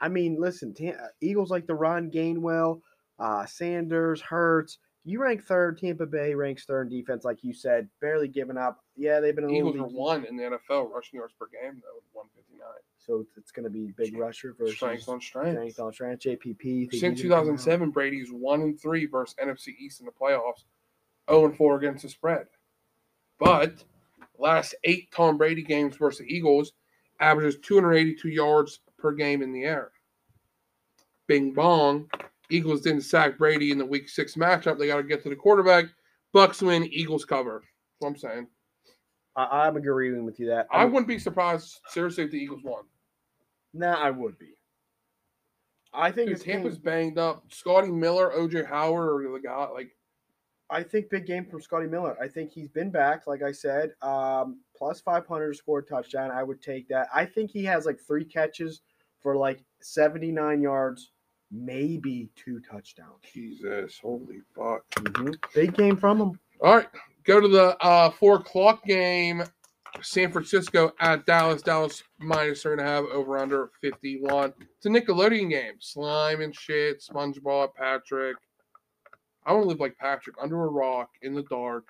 I 0.00 0.08
mean, 0.08 0.36
listen, 0.40 0.72
Tam- 0.74 0.96
Eagles 1.20 1.50
like 1.50 1.66
to 1.66 1.74
run 1.74 2.10
Gainwell, 2.10 2.80
uh, 3.18 3.44
Sanders, 3.46 4.20
Hurts. 4.22 4.78
You 5.04 5.20
rank 5.20 5.42
third. 5.44 5.78
Tampa 5.78 6.04
Bay 6.04 6.34
ranks 6.34 6.64
third 6.64 6.92
in 6.92 6.98
defense, 6.98 7.24
like 7.24 7.42
you 7.42 7.54
said, 7.54 7.88
barely 8.00 8.28
giving 8.28 8.58
up. 8.58 8.84
Yeah, 8.96 9.20
they've 9.20 9.34
been 9.34 9.44
a 9.44 9.48
little 9.48 9.70
Eagles 9.70 9.92
are 9.92 9.96
one 9.96 10.26
in 10.26 10.36
the 10.36 10.42
NFL 10.42 10.90
rushing 10.90 11.18
yards 11.18 11.32
per 11.38 11.46
game, 11.46 11.80
though, 11.82 11.96
with 11.96 12.04
159. 12.12 12.66
So 12.98 13.24
it's 13.38 13.50
going 13.50 13.64
to 13.64 13.70
be 13.70 13.94
big 13.96 14.16
rusher 14.18 14.54
versus 14.58 14.76
Strength 14.76 15.08
on 15.08 15.20
strength. 15.20 15.56
strength 15.56 15.80
on 15.80 15.92
strength. 15.92 16.22
JPP. 16.22 16.90
Since 16.92 17.22
come 17.22 17.32
out. 17.32 17.40
2007, 17.44 17.90
Brady's 17.90 18.30
one 18.30 18.60
and 18.60 18.80
three 18.80 19.06
versus 19.06 19.34
NFC 19.42 19.68
East 19.78 20.00
in 20.00 20.06
the 20.06 20.12
playoffs, 20.12 20.64
0 21.30 21.46
and 21.46 21.56
four 21.56 21.78
against 21.78 22.02
the 22.02 22.10
spread. 22.10 22.46
But 23.38 23.82
last 24.38 24.74
eight 24.84 25.10
Tom 25.12 25.38
Brady 25.38 25.62
games 25.62 25.96
versus 25.96 26.20
the 26.20 26.32
Eagles 26.32 26.72
averages 27.20 27.58
282 27.62 28.28
yards 28.28 28.80
per 28.98 29.12
game 29.12 29.42
in 29.42 29.52
the 29.52 29.64
air. 29.64 29.92
Bing 31.26 31.52
bong. 31.52 32.08
Eagles 32.50 32.80
didn't 32.82 33.02
sack 33.02 33.38
Brady 33.38 33.70
in 33.72 33.78
the 33.78 33.86
Week 33.86 34.08
Six 34.08 34.34
matchup. 34.34 34.78
They 34.78 34.86
got 34.88 34.96
to 34.98 35.02
get 35.02 35.22
to 35.24 35.28
the 35.28 35.36
quarterback. 35.36 35.86
Bucks 36.32 36.62
win. 36.62 36.84
Eagles 36.92 37.24
cover. 37.24 37.62
That's 37.62 38.00
what 38.00 38.08
I'm 38.08 38.16
saying. 38.16 38.46
I, 39.36 39.66
I'm 39.66 39.76
agreeing 39.76 40.24
with 40.24 40.38
you 40.40 40.46
that. 40.48 40.66
I 40.70 40.80
I'm- 40.80 40.92
wouldn't 40.92 41.08
be 41.08 41.18
surprised 41.18 41.80
seriously 41.88 42.24
if 42.24 42.30
the 42.30 42.38
Eagles 42.38 42.62
won. 42.64 42.84
Nah, 43.72 43.94
I 43.94 44.10
would 44.10 44.38
be. 44.38 44.54
I 45.92 46.10
think 46.12 46.28
Dude, 46.28 46.36
this 46.36 46.44
game- 46.44 46.62
Tampa's 46.62 46.78
banged 46.78 47.18
up. 47.18 47.44
Scotty 47.52 47.90
Miller, 47.90 48.30
OJ 48.36 48.66
Howard 48.66 49.24
are 49.26 49.32
the 49.32 49.40
guy. 49.40 49.66
Like 49.68 49.90
I 50.72 50.84
think 50.84 51.10
big 51.10 51.26
game 51.26 51.44
from 51.46 51.60
Scotty 51.60 51.86
Miller. 51.88 52.16
I 52.22 52.28
think 52.28 52.52
he's 52.52 52.68
been 52.68 52.90
back, 52.90 53.26
like 53.26 53.42
I 53.42 53.50
said. 53.50 53.92
Um, 54.02 54.60
plus 54.76 55.00
500 55.00 55.48
to 55.48 55.54
score 55.58 55.82
touchdown. 55.82 56.30
I 56.30 56.44
would 56.44 56.62
take 56.62 56.86
that. 56.88 57.08
I 57.12 57.24
think 57.24 57.50
he 57.50 57.64
has 57.64 57.86
like 57.86 57.98
three 57.98 58.24
catches 58.24 58.82
for 59.20 59.36
like 59.36 59.64
79 59.80 60.62
yards, 60.62 61.10
maybe 61.50 62.30
two 62.36 62.60
touchdowns. 62.60 63.22
Jesus, 63.32 63.98
holy 64.02 64.40
fuck. 64.54 64.84
Big 65.54 65.74
game 65.74 65.96
from 65.96 66.18
them. 66.18 66.40
All 66.62 66.76
right, 66.76 66.88
go 67.24 67.40
to 67.40 67.48
the 67.48 67.76
uh, 67.84 68.10
four 68.10 68.36
o'clock 68.36 68.84
game. 68.84 69.42
San 70.02 70.30
Francisco 70.30 70.92
at 71.00 71.26
Dallas. 71.26 71.62
Dallas 71.62 72.02
minus 72.18 72.62
three 72.62 72.72
and 72.72 72.80
a 72.80 72.84
half 72.84 73.04
over 73.12 73.38
under 73.38 73.70
51. 73.80 74.52
It's 74.60 74.86
a 74.86 74.88
Nickelodeon 74.88 75.50
game. 75.50 75.74
Slime 75.80 76.40
and 76.42 76.54
shit. 76.54 77.02
SpongeBob, 77.02 77.74
Patrick. 77.74 78.36
I 79.44 79.52
want 79.52 79.64
to 79.64 79.68
live 79.68 79.80
like 79.80 79.98
Patrick 79.98 80.36
under 80.40 80.64
a 80.64 80.68
rock 80.68 81.10
in 81.22 81.34
the 81.34 81.42
dark. 81.42 81.86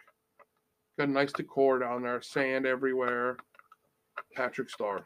Got 0.98 1.08
a 1.08 1.12
nice 1.12 1.32
decor 1.32 1.78
down 1.78 2.02
there. 2.02 2.22
Sand 2.22 2.66
everywhere. 2.66 3.36
Patrick 4.34 4.70
Star. 4.70 5.04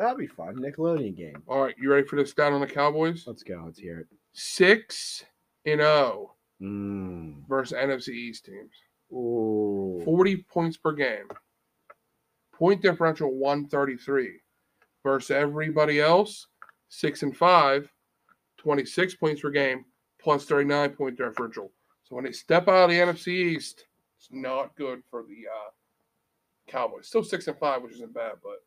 That'd 0.00 0.16
be 0.16 0.26
fun. 0.26 0.56
Nickelodeon 0.56 1.14
game. 1.14 1.42
All 1.46 1.62
right, 1.62 1.74
you 1.78 1.92
ready 1.92 2.06
for 2.06 2.16
this 2.16 2.30
stat 2.30 2.54
on 2.54 2.62
the 2.62 2.66
Cowboys? 2.66 3.24
Let's 3.26 3.42
go. 3.42 3.60
Let's 3.66 3.78
hear 3.78 3.98
it. 4.00 4.06
Six 4.32 5.24
and 5.66 5.80
zero 5.80 6.36
Mm. 6.62 7.46
versus 7.46 7.76
NFC 7.76 8.08
East 8.14 8.46
teams. 8.46 8.72
Ooh. 9.12 10.00
40 10.06 10.38
points 10.44 10.78
per 10.78 10.92
game. 10.92 11.28
Point 12.52 12.80
differential 12.80 13.30
133 13.34 14.40
versus 15.02 15.30
everybody 15.30 16.00
else, 16.00 16.46
6 16.88 17.22
and 17.22 17.36
5, 17.36 17.92
26 18.56 19.14
points 19.16 19.42
per 19.42 19.50
game, 19.50 19.84
plus 20.18 20.46
39 20.46 20.94
point 20.96 21.18
differential. 21.18 21.70
So 22.04 22.14
when 22.16 22.24
they 22.24 22.32
step 22.32 22.68
out 22.68 22.84
of 22.84 22.90
the 22.90 22.98
NFC 23.00 23.28
East, 23.54 23.84
it's 24.16 24.28
not 24.30 24.74
good 24.76 25.02
for 25.10 25.24
the 25.24 25.46
uh, 25.46 25.70
Cowboys. 26.68 27.06
Still 27.06 27.24
6 27.24 27.48
and 27.48 27.58
5, 27.58 27.82
which 27.82 27.92
isn't 27.94 28.14
bad, 28.14 28.32
but 28.42 28.62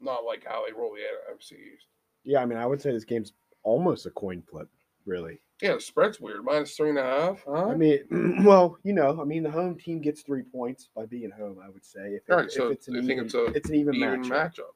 not 0.00 0.24
like 0.24 0.44
how 0.46 0.64
they 0.66 0.72
roll 0.72 0.92
the 0.92 1.00
NFC 1.32 1.52
East. 1.74 1.86
Yeah, 2.24 2.40
I 2.40 2.46
mean, 2.46 2.58
I 2.58 2.66
would 2.66 2.80
say 2.80 2.90
this 2.92 3.04
game's 3.04 3.32
almost 3.62 4.06
a 4.06 4.10
coin 4.10 4.42
flip, 4.42 4.68
really. 5.06 5.40
Yeah, 5.62 5.74
the 5.74 5.80
spread's 5.80 6.20
weird. 6.20 6.44
Minus 6.44 6.76
three 6.76 6.90
and 6.90 6.98
a 6.98 7.02
half. 7.02 7.44
Huh? 7.46 7.66
I 7.68 7.74
mean, 7.76 8.42
well, 8.44 8.76
you 8.82 8.92
know, 8.92 9.20
I 9.20 9.24
mean, 9.24 9.42
the 9.42 9.50
home 9.50 9.76
team 9.78 10.00
gets 10.00 10.22
three 10.22 10.42
points 10.42 10.88
by 10.94 11.06
being 11.06 11.30
home. 11.30 11.58
I 11.64 11.68
would 11.68 11.84
say 11.84 12.14
if, 12.14 12.28
it- 12.28 12.32
right, 12.32 12.46
if 12.46 12.52
so 12.52 12.68
it's 12.68 12.88
an 12.88 12.96
even, 12.96 13.24
it's 13.24 13.34
a 13.34 13.44
it's 13.46 13.68
an 13.68 13.76
even, 13.76 13.94
even 13.94 14.24
matchup. 14.24 14.30
matchup. 14.30 14.74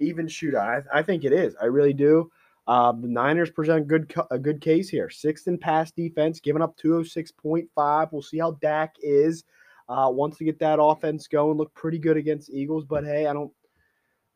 even 0.00 0.26
shootout. 0.26 0.84
I, 0.92 0.98
I 0.98 1.02
think 1.02 1.24
it 1.24 1.32
is. 1.32 1.54
I 1.60 1.64
really 1.66 1.94
do. 1.94 2.30
Um, 2.68 3.00
the 3.02 3.08
Niners 3.08 3.50
present 3.50 3.88
good 3.88 4.12
a 4.30 4.38
good 4.38 4.60
case 4.60 4.88
here. 4.88 5.10
Sixth 5.10 5.48
in 5.48 5.58
pass 5.58 5.90
defense, 5.90 6.38
giving 6.38 6.62
up 6.62 6.76
206.5. 6.78 8.12
We'll 8.12 8.22
see 8.22 8.38
how 8.38 8.52
Dak 8.60 8.94
is. 9.00 9.44
Uh, 9.88 10.08
once 10.10 10.36
to 10.38 10.44
get 10.44 10.58
that 10.60 10.80
offense 10.80 11.26
going, 11.26 11.58
look 11.58 11.74
pretty 11.74 11.98
good 11.98 12.16
against 12.16 12.50
Eagles. 12.50 12.84
But 12.84 13.04
hey, 13.04 13.26
I 13.26 13.32
don't. 13.32 13.50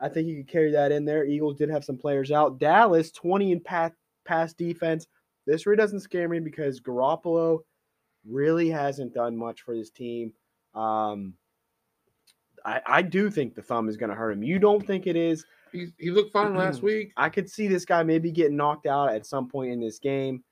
I 0.00 0.08
think 0.08 0.28
you 0.28 0.36
could 0.36 0.48
carry 0.48 0.70
that 0.72 0.92
in 0.92 1.04
there. 1.04 1.24
Eagles 1.24 1.56
did 1.56 1.70
have 1.70 1.84
some 1.84 1.96
players 1.96 2.30
out. 2.30 2.58
Dallas 2.58 3.10
20 3.12 3.52
in 3.52 3.60
pass 3.60 3.92
pass 4.24 4.52
defense. 4.52 5.06
This 5.46 5.66
really 5.66 5.76
doesn't 5.76 6.00
scare 6.00 6.28
me 6.28 6.40
because 6.40 6.80
Garoppolo 6.80 7.60
really 8.28 8.68
hasn't 8.68 9.14
done 9.14 9.36
much 9.36 9.62
for 9.62 9.74
this 9.74 9.90
team. 9.90 10.32
Um, 10.74 11.34
I, 12.64 12.80
I 12.86 13.02
do 13.02 13.30
think 13.30 13.54
the 13.54 13.62
thumb 13.62 13.88
is 13.88 13.96
going 13.96 14.10
to 14.10 14.16
hurt 14.16 14.32
him. 14.32 14.42
You 14.42 14.58
don't 14.58 14.84
think 14.84 15.06
it 15.06 15.16
is? 15.16 15.44
He, 15.72 15.88
he 15.98 16.10
looked 16.10 16.32
fine 16.32 16.56
last 16.56 16.82
week. 16.82 17.12
I 17.16 17.28
could 17.28 17.48
see 17.48 17.68
this 17.68 17.84
guy 17.84 18.02
maybe 18.02 18.30
getting 18.30 18.56
knocked 18.56 18.86
out 18.86 19.14
at 19.14 19.24
some 19.26 19.48
point 19.48 19.72
in 19.72 19.80
this 19.80 19.98
game. 19.98 20.42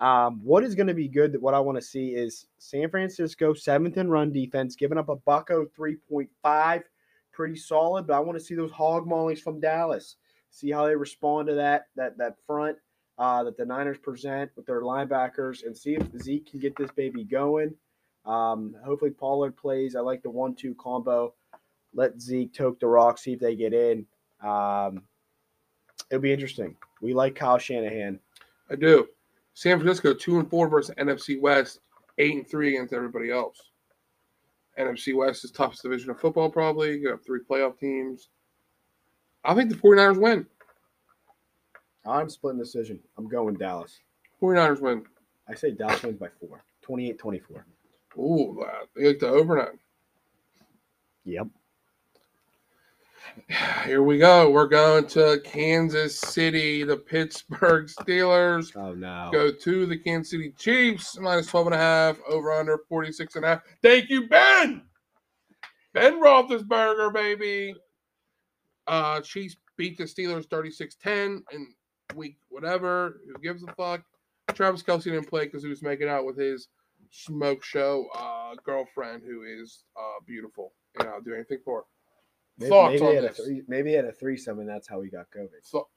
Um, 0.00 0.40
what 0.42 0.64
is 0.64 0.74
going 0.74 0.86
to 0.86 0.94
be 0.94 1.08
good? 1.08 1.32
That 1.32 1.42
what 1.42 1.54
I 1.54 1.60
want 1.60 1.76
to 1.76 1.82
see 1.82 2.08
is 2.08 2.46
San 2.58 2.88
Francisco 2.88 3.52
seventh 3.52 3.98
in 3.98 4.08
run 4.08 4.32
defense, 4.32 4.74
giving 4.74 4.98
up 4.98 5.10
a 5.10 5.16
bucko 5.16 5.66
three 5.76 5.96
point 6.08 6.30
five, 6.42 6.82
pretty 7.40 7.56
solid. 7.56 8.06
But 8.06 8.16
I 8.16 8.20
want 8.20 8.38
to 8.38 8.44
see 8.44 8.54
those 8.54 8.70
hog 8.70 9.06
mollies 9.06 9.40
from 9.40 9.60
Dallas. 9.60 10.16
See 10.50 10.70
how 10.70 10.86
they 10.86 10.94
respond 10.94 11.48
to 11.48 11.54
that 11.54 11.86
that 11.96 12.18
that 12.18 12.36
front 12.46 12.76
uh, 13.16 13.42
that 13.44 13.56
the 13.56 13.64
Niners 13.64 13.96
present 13.96 14.50
with 14.56 14.66
their 14.66 14.82
linebackers, 14.82 15.64
and 15.64 15.74
see 15.74 15.94
if 15.94 16.06
Zeke 16.22 16.50
can 16.50 16.60
get 16.60 16.76
this 16.76 16.90
baby 16.90 17.24
going. 17.24 17.74
Um, 18.26 18.76
hopefully 18.84 19.10
Pollard 19.10 19.56
plays. 19.56 19.96
I 19.96 20.00
like 20.00 20.22
the 20.22 20.28
one-two 20.28 20.74
combo. 20.74 21.32
Let 21.94 22.20
Zeke 22.20 22.52
toke 22.52 22.78
the 22.78 22.88
rock, 22.88 23.16
see 23.16 23.32
if 23.32 23.40
they 23.40 23.56
get 23.56 23.72
in. 23.72 24.04
Um, 24.42 25.04
it'll 26.10 26.20
be 26.20 26.34
interesting. 26.34 26.76
We 27.00 27.14
like 27.14 27.34
Kyle 27.36 27.56
Shanahan. 27.56 28.20
I 28.70 28.74
do. 28.74 29.08
San 29.54 29.78
Francisco 29.78 30.12
two 30.12 30.38
and 30.38 30.50
four 30.50 30.68
versus 30.68 30.94
NFC 30.98 31.40
West, 31.40 31.80
eight 32.18 32.34
and 32.34 32.46
three 32.46 32.76
against 32.76 32.92
everybody 32.92 33.30
else. 33.30 33.69
NFC 34.80 35.14
West 35.14 35.44
is 35.44 35.50
toughest 35.50 35.82
division 35.82 36.10
of 36.10 36.20
football, 36.20 36.50
probably. 36.50 36.98
You 36.98 37.08
have 37.10 37.24
three 37.24 37.40
playoff 37.48 37.78
teams. 37.78 38.28
I 39.44 39.54
think 39.54 39.70
the 39.70 39.76
49ers 39.76 40.20
win. 40.20 40.46
I'm 42.06 42.28
splitting 42.28 42.58
the 42.58 42.64
decision. 42.64 43.00
I'm 43.18 43.28
going 43.28 43.54
Dallas. 43.54 44.00
49ers 44.42 44.80
win. 44.80 45.04
I 45.48 45.54
say 45.54 45.70
Dallas 45.70 46.02
wins 46.02 46.18
by 46.18 46.28
four. 46.40 46.62
28-24. 46.86 47.40
Ooh, 48.18 48.58
that. 48.60 48.88
They 48.96 49.08
like 49.08 49.18
the 49.18 49.28
overnight. 49.28 49.78
Yep. 51.24 51.48
Here 53.84 54.02
we 54.02 54.18
go. 54.18 54.50
We're 54.50 54.66
going 54.66 55.06
to 55.08 55.40
Kansas 55.44 56.18
City. 56.18 56.82
The 56.84 56.96
Pittsburgh 56.96 57.86
Steelers 57.86 58.72
Oh 58.76 58.94
no. 58.94 59.28
go 59.32 59.50
to 59.52 59.86
the 59.86 59.96
Kansas 59.98 60.30
City 60.30 60.52
Chiefs, 60.58 61.18
minus 61.18 61.46
12 61.48 61.66
and 61.68 61.74
a 61.74 61.78
half, 61.78 62.18
over 62.28 62.52
under 62.52 62.78
46 62.88 63.36
and 63.36 63.44
a 63.44 63.48
half. 63.48 63.62
Thank 63.82 64.08
you, 64.10 64.28
Ben. 64.28 64.82
Ben 65.92 66.20
Roethlisberger, 66.22 67.12
baby. 67.12 67.74
Uh, 68.86 69.20
Chiefs 69.20 69.56
beat 69.76 69.98
the 69.98 70.04
Steelers 70.04 70.46
36-10 70.48 71.42
in 71.52 71.74
week 72.14 72.36
whatever. 72.48 73.20
Who 73.26 73.40
gives 73.40 73.62
a 73.62 73.72
fuck? 73.74 74.02
Travis 74.54 74.82
Kelce 74.82 75.04
didn't 75.04 75.28
play 75.28 75.44
because 75.44 75.62
he 75.62 75.68
was 75.68 75.82
making 75.82 76.08
out 76.08 76.24
with 76.26 76.36
his 76.36 76.68
smoke 77.10 77.62
show 77.62 78.06
uh, 78.16 78.54
girlfriend, 78.64 79.22
who 79.24 79.42
is 79.42 79.84
uh, 79.96 80.20
beautiful. 80.26 80.72
And 80.98 81.08
I'll 81.08 81.20
do 81.20 81.34
anything 81.34 81.58
for 81.64 81.78
her. 81.78 81.84
Maybe, 82.60 82.70
Thoughts 82.70 82.92
maybe 82.92 83.02
on 83.04 83.08
he 83.10 83.14
had 83.16 83.24
a 83.24 83.28
this? 83.28 83.36
three, 83.38 83.62
maybe 83.66 83.90
he 83.90 83.96
had 83.96 84.04
a 84.04 84.12
threesome 84.12 84.60
and 84.60 84.68
that's 84.68 84.86
how 84.86 85.00
he 85.00 85.08
got 85.10 85.26
COVID. 85.30 85.48
So, 85.62 85.88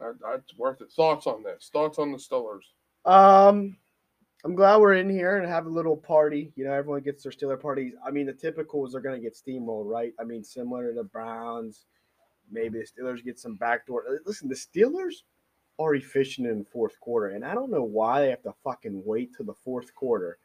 that's 0.00 0.56
worth 0.56 0.80
it. 0.80 0.90
Thoughts 0.92 1.26
on 1.26 1.42
this? 1.42 1.70
Thoughts 1.72 1.98
on 1.98 2.10
the 2.12 2.18
Steelers? 2.18 2.62
Um, 3.04 3.76
I'm 4.44 4.54
glad 4.54 4.76
we're 4.78 4.94
in 4.94 5.08
here 5.08 5.38
and 5.38 5.48
have 5.48 5.66
a 5.66 5.70
little 5.70 5.96
party. 5.96 6.52
You 6.56 6.64
know, 6.64 6.72
everyone 6.72 7.02
gets 7.02 7.22
their 7.22 7.32
Steeler 7.32 7.60
parties. 7.60 7.94
I 8.06 8.10
mean, 8.10 8.26
the 8.26 8.32
typicals 8.32 8.94
are 8.94 9.00
going 9.00 9.14
to 9.14 9.22
get 9.22 9.34
steamrolled, 9.36 9.86
right? 9.90 10.12
I 10.20 10.24
mean, 10.24 10.44
similar 10.44 10.88
to 10.88 10.94
the 10.94 11.04
Browns. 11.04 11.86
Maybe 12.50 12.78
the 12.78 12.86
Steelers 12.86 13.24
get 13.24 13.38
some 13.38 13.56
backdoor. 13.56 14.04
uh, 14.08 14.16
Listen, 14.24 14.48
the 14.48 14.54
Steelers 14.54 15.22
are 15.78 15.94
efficient 15.94 16.46
in 16.46 16.60
the 16.60 16.64
fourth 16.64 16.98
quarter, 17.00 17.28
and 17.30 17.44
I 17.44 17.54
don't 17.54 17.70
know 17.70 17.82
why 17.82 18.20
they 18.20 18.30
have 18.30 18.42
to 18.44 18.54
fucking 18.64 19.02
wait 19.04 19.34
to 19.36 19.42
the 19.42 19.54
fourth 19.54 19.94
quarter. 19.94 20.38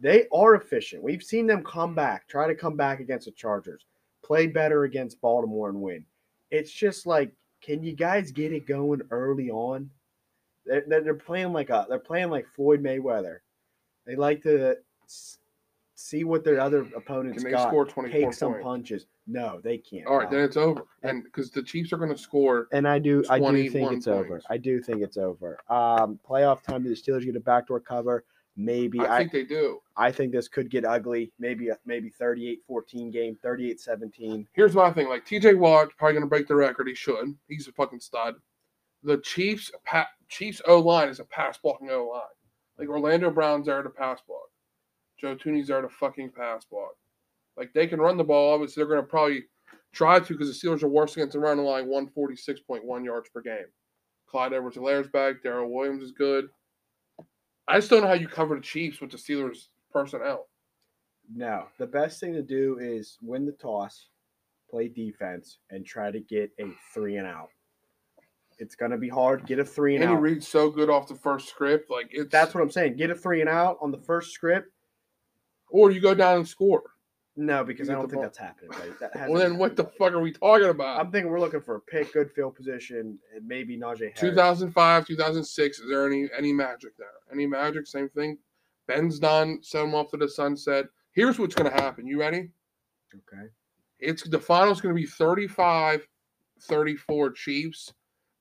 They 0.00 0.26
are 0.32 0.54
efficient. 0.54 1.02
We've 1.02 1.22
seen 1.22 1.46
them 1.46 1.62
come 1.64 1.94
back, 1.94 2.28
try 2.28 2.46
to 2.46 2.54
come 2.54 2.76
back 2.76 3.00
against 3.00 3.26
the 3.26 3.32
Chargers, 3.32 3.86
play 4.24 4.46
better 4.46 4.84
against 4.84 5.20
Baltimore 5.20 5.68
and 5.68 5.80
win. 5.80 6.04
It's 6.50 6.72
just 6.72 7.06
like, 7.06 7.32
can 7.60 7.82
you 7.82 7.92
guys 7.92 8.32
get 8.32 8.52
it 8.52 8.66
going 8.66 9.02
early 9.10 9.50
on? 9.50 9.90
They're, 10.66 10.84
they're, 10.86 11.14
playing 11.14 11.52
like 11.52 11.70
a 11.70 11.86
they're 11.88 11.98
playing 11.98 12.30
like 12.30 12.46
Floyd 12.56 12.82
Mayweather. 12.82 13.38
They 14.06 14.16
like 14.16 14.42
to 14.42 14.76
see 15.94 16.24
what 16.24 16.44
their 16.44 16.60
other 16.60 16.86
opponents 16.96 17.42
Can 17.42 17.50
they 17.50 17.56
got. 17.56 17.68
score 17.68 17.84
24 17.84 18.20
take 18.20 18.32
some 18.34 18.52
points? 18.52 18.64
punches. 18.64 19.06
No, 19.26 19.60
they 19.62 19.78
can't. 19.78 20.06
All 20.06 20.18
right, 20.18 20.30
then 20.30 20.40
it's 20.40 20.56
over. 20.56 20.84
And- 21.02 21.24
because 21.24 21.50
the 21.50 21.62
Chiefs 21.62 21.92
are 21.92 21.96
going 21.96 22.10
to 22.10 22.18
score, 22.18 22.68
and 22.72 22.86
I 22.88 22.98
do 22.98 23.24
I 23.28 23.38
do 23.38 23.70
think 23.70 23.92
it's 23.92 24.06
over. 24.06 24.40
I 24.48 24.56
do 24.56 24.80
think 24.80 25.02
it's 25.02 25.16
over. 25.16 25.58
Um, 25.68 26.18
playoff 26.28 26.62
time. 26.62 26.82
Do 26.82 26.88
the 26.88 26.94
Steelers 26.94 27.24
get 27.24 27.36
a 27.36 27.40
backdoor 27.40 27.80
cover? 27.80 28.24
Maybe. 28.56 29.00
I 29.00 29.16
I, 29.16 29.18
think 29.18 29.32
they 29.32 29.44
do. 29.44 29.80
I 29.96 30.12
think 30.12 30.32
this 30.32 30.48
could 30.48 30.70
get 30.70 30.84
ugly. 30.84 31.32
Maybe 31.38 31.70
a 31.70 31.78
maybe 31.84 32.10
38-14 32.20 33.12
game, 33.12 33.36
38-17. 33.44 34.46
Here's 34.52 34.74
my 34.74 34.92
thing: 34.92 35.08
like 35.08 35.26
TJ 35.26 35.58
Watt 35.58 35.90
probably 35.98 36.14
going 36.14 36.24
to 36.24 36.28
break 36.28 36.46
the 36.46 36.54
record. 36.54 36.86
He 36.86 36.94
should. 36.94 37.36
He's 37.48 37.66
a 37.66 37.72
fucking 37.72 38.00
stud. 38.00 38.36
The 39.02 39.18
Chiefs, 39.18 39.70
pa- 39.84 40.08
Chiefs 40.28 40.62
O 40.66 40.78
line 40.78 41.08
is 41.08 41.20
a 41.20 41.24
pass 41.24 41.58
blocking 41.58 41.90
O 41.90 42.08
line. 42.12 42.22
Like 42.78 42.88
Orlando 42.88 43.30
Brown's 43.30 43.66
there 43.66 43.82
to 43.82 43.90
pass 43.90 44.20
block. 44.26 44.48
Joe 45.20 45.36
Thuney's 45.36 45.68
there 45.68 45.82
to 45.82 45.88
fucking 45.88 46.30
pass 46.30 46.64
block. 46.64 46.94
Like 47.56 47.72
they 47.72 47.86
can 47.86 48.00
run 48.00 48.16
the 48.16 48.24
ball. 48.24 48.54
Obviously, 48.54 48.80
they're 48.80 48.88
going 48.88 49.00
to 49.00 49.06
probably 49.06 49.44
try 49.92 50.20
to 50.20 50.32
because 50.32 50.48
the 50.48 50.68
Steelers 50.68 50.82
are 50.82 50.88
worse 50.88 51.16
against 51.16 51.32
the 51.34 51.40
run 51.40 51.58
line, 51.58 51.86
one 51.88 52.08
forty 52.08 52.36
six 52.36 52.60
point 52.60 52.84
one 52.84 53.04
yards 53.04 53.28
per 53.28 53.40
game. 53.40 53.66
Clyde 54.28 54.52
Edwards-Hilaire's 54.52 55.08
back. 55.08 55.42
Darrel 55.42 55.72
Williams 55.72 56.02
is 56.02 56.12
good. 56.12 56.48
I 57.66 57.78
just 57.78 57.90
don't 57.90 58.02
know 58.02 58.08
how 58.08 58.14
you 58.14 58.28
cover 58.28 58.56
the 58.56 58.60
Chiefs 58.60 59.00
with 59.00 59.10
the 59.10 59.16
Steelers 59.16 59.68
personnel. 59.92 60.48
No, 61.34 61.66
the 61.78 61.86
best 61.86 62.20
thing 62.20 62.34
to 62.34 62.42
do 62.42 62.78
is 62.80 63.16
win 63.22 63.46
the 63.46 63.52
toss, 63.52 64.08
play 64.70 64.88
defense, 64.88 65.58
and 65.70 65.86
try 65.86 66.10
to 66.10 66.20
get 66.20 66.50
a 66.60 66.66
three 66.92 67.16
and 67.16 67.26
out. 67.26 67.48
It's 68.58 68.74
gonna 68.74 68.98
be 68.98 69.08
hard. 69.08 69.46
Get 69.46 69.58
a 69.58 69.64
three 69.64 69.94
and 69.94 70.04
Andy 70.04 70.16
out. 70.16 70.22
reads 70.22 70.46
so 70.46 70.70
good 70.70 70.90
off 70.90 71.08
the 71.08 71.14
first 71.14 71.48
script. 71.48 71.90
Like 71.90 72.08
it's 72.10 72.30
That's 72.30 72.54
what 72.54 72.62
I'm 72.62 72.70
saying. 72.70 72.96
Get 72.96 73.10
a 73.10 73.14
three 73.14 73.40
and 73.40 73.48
out 73.48 73.78
on 73.80 73.90
the 73.90 73.98
first 73.98 74.32
script. 74.32 74.70
or 75.70 75.90
you 75.90 76.00
go 76.00 76.14
down 76.14 76.36
and 76.36 76.48
score. 76.48 76.82
No, 77.36 77.64
because 77.64 77.90
I 77.90 77.94
don't 77.94 78.02
think 78.02 78.14
ball. 78.14 78.22
that's 78.22 78.38
happening. 78.38 78.70
Buddy. 78.70 78.90
That 79.00 79.12
Well, 79.28 79.40
then 79.40 79.58
what 79.58 79.74
the 79.74 79.84
fuck 79.84 80.12
are 80.12 80.20
we 80.20 80.30
talking 80.30 80.68
about? 80.68 81.00
I'm 81.00 81.10
thinking 81.10 81.30
we're 81.30 81.40
looking 81.40 81.60
for 81.60 81.74
a 81.76 81.80
pick, 81.80 82.12
good 82.12 82.30
field 82.30 82.54
position, 82.54 83.18
and 83.34 83.46
maybe 83.46 83.76
Najee 83.76 83.98
Harris. 84.16 84.20
2005, 84.20 85.06
2006. 85.06 85.78
Is 85.80 85.88
there 85.88 86.06
any 86.06 86.28
any 86.36 86.52
magic 86.52 86.96
there? 86.96 87.08
Any 87.32 87.46
magic? 87.46 87.86
Same 87.88 88.08
thing. 88.08 88.38
Ben's 88.86 89.18
done. 89.18 89.58
Send 89.62 89.88
him 89.88 89.94
off 89.94 90.10
to 90.12 90.16
the 90.16 90.28
sunset. 90.28 90.86
Here's 91.12 91.38
what's 91.38 91.54
going 91.54 91.70
to 91.70 91.76
happen. 91.82 92.06
You 92.06 92.20
ready? 92.20 92.50
Okay. 93.14 93.46
It's 93.98 94.22
the 94.28 94.38
final's 94.38 94.80
going 94.80 94.94
to 94.94 95.00
be 95.00 95.06
35 95.06 96.06
34 96.60 97.30
Chiefs. 97.32 97.92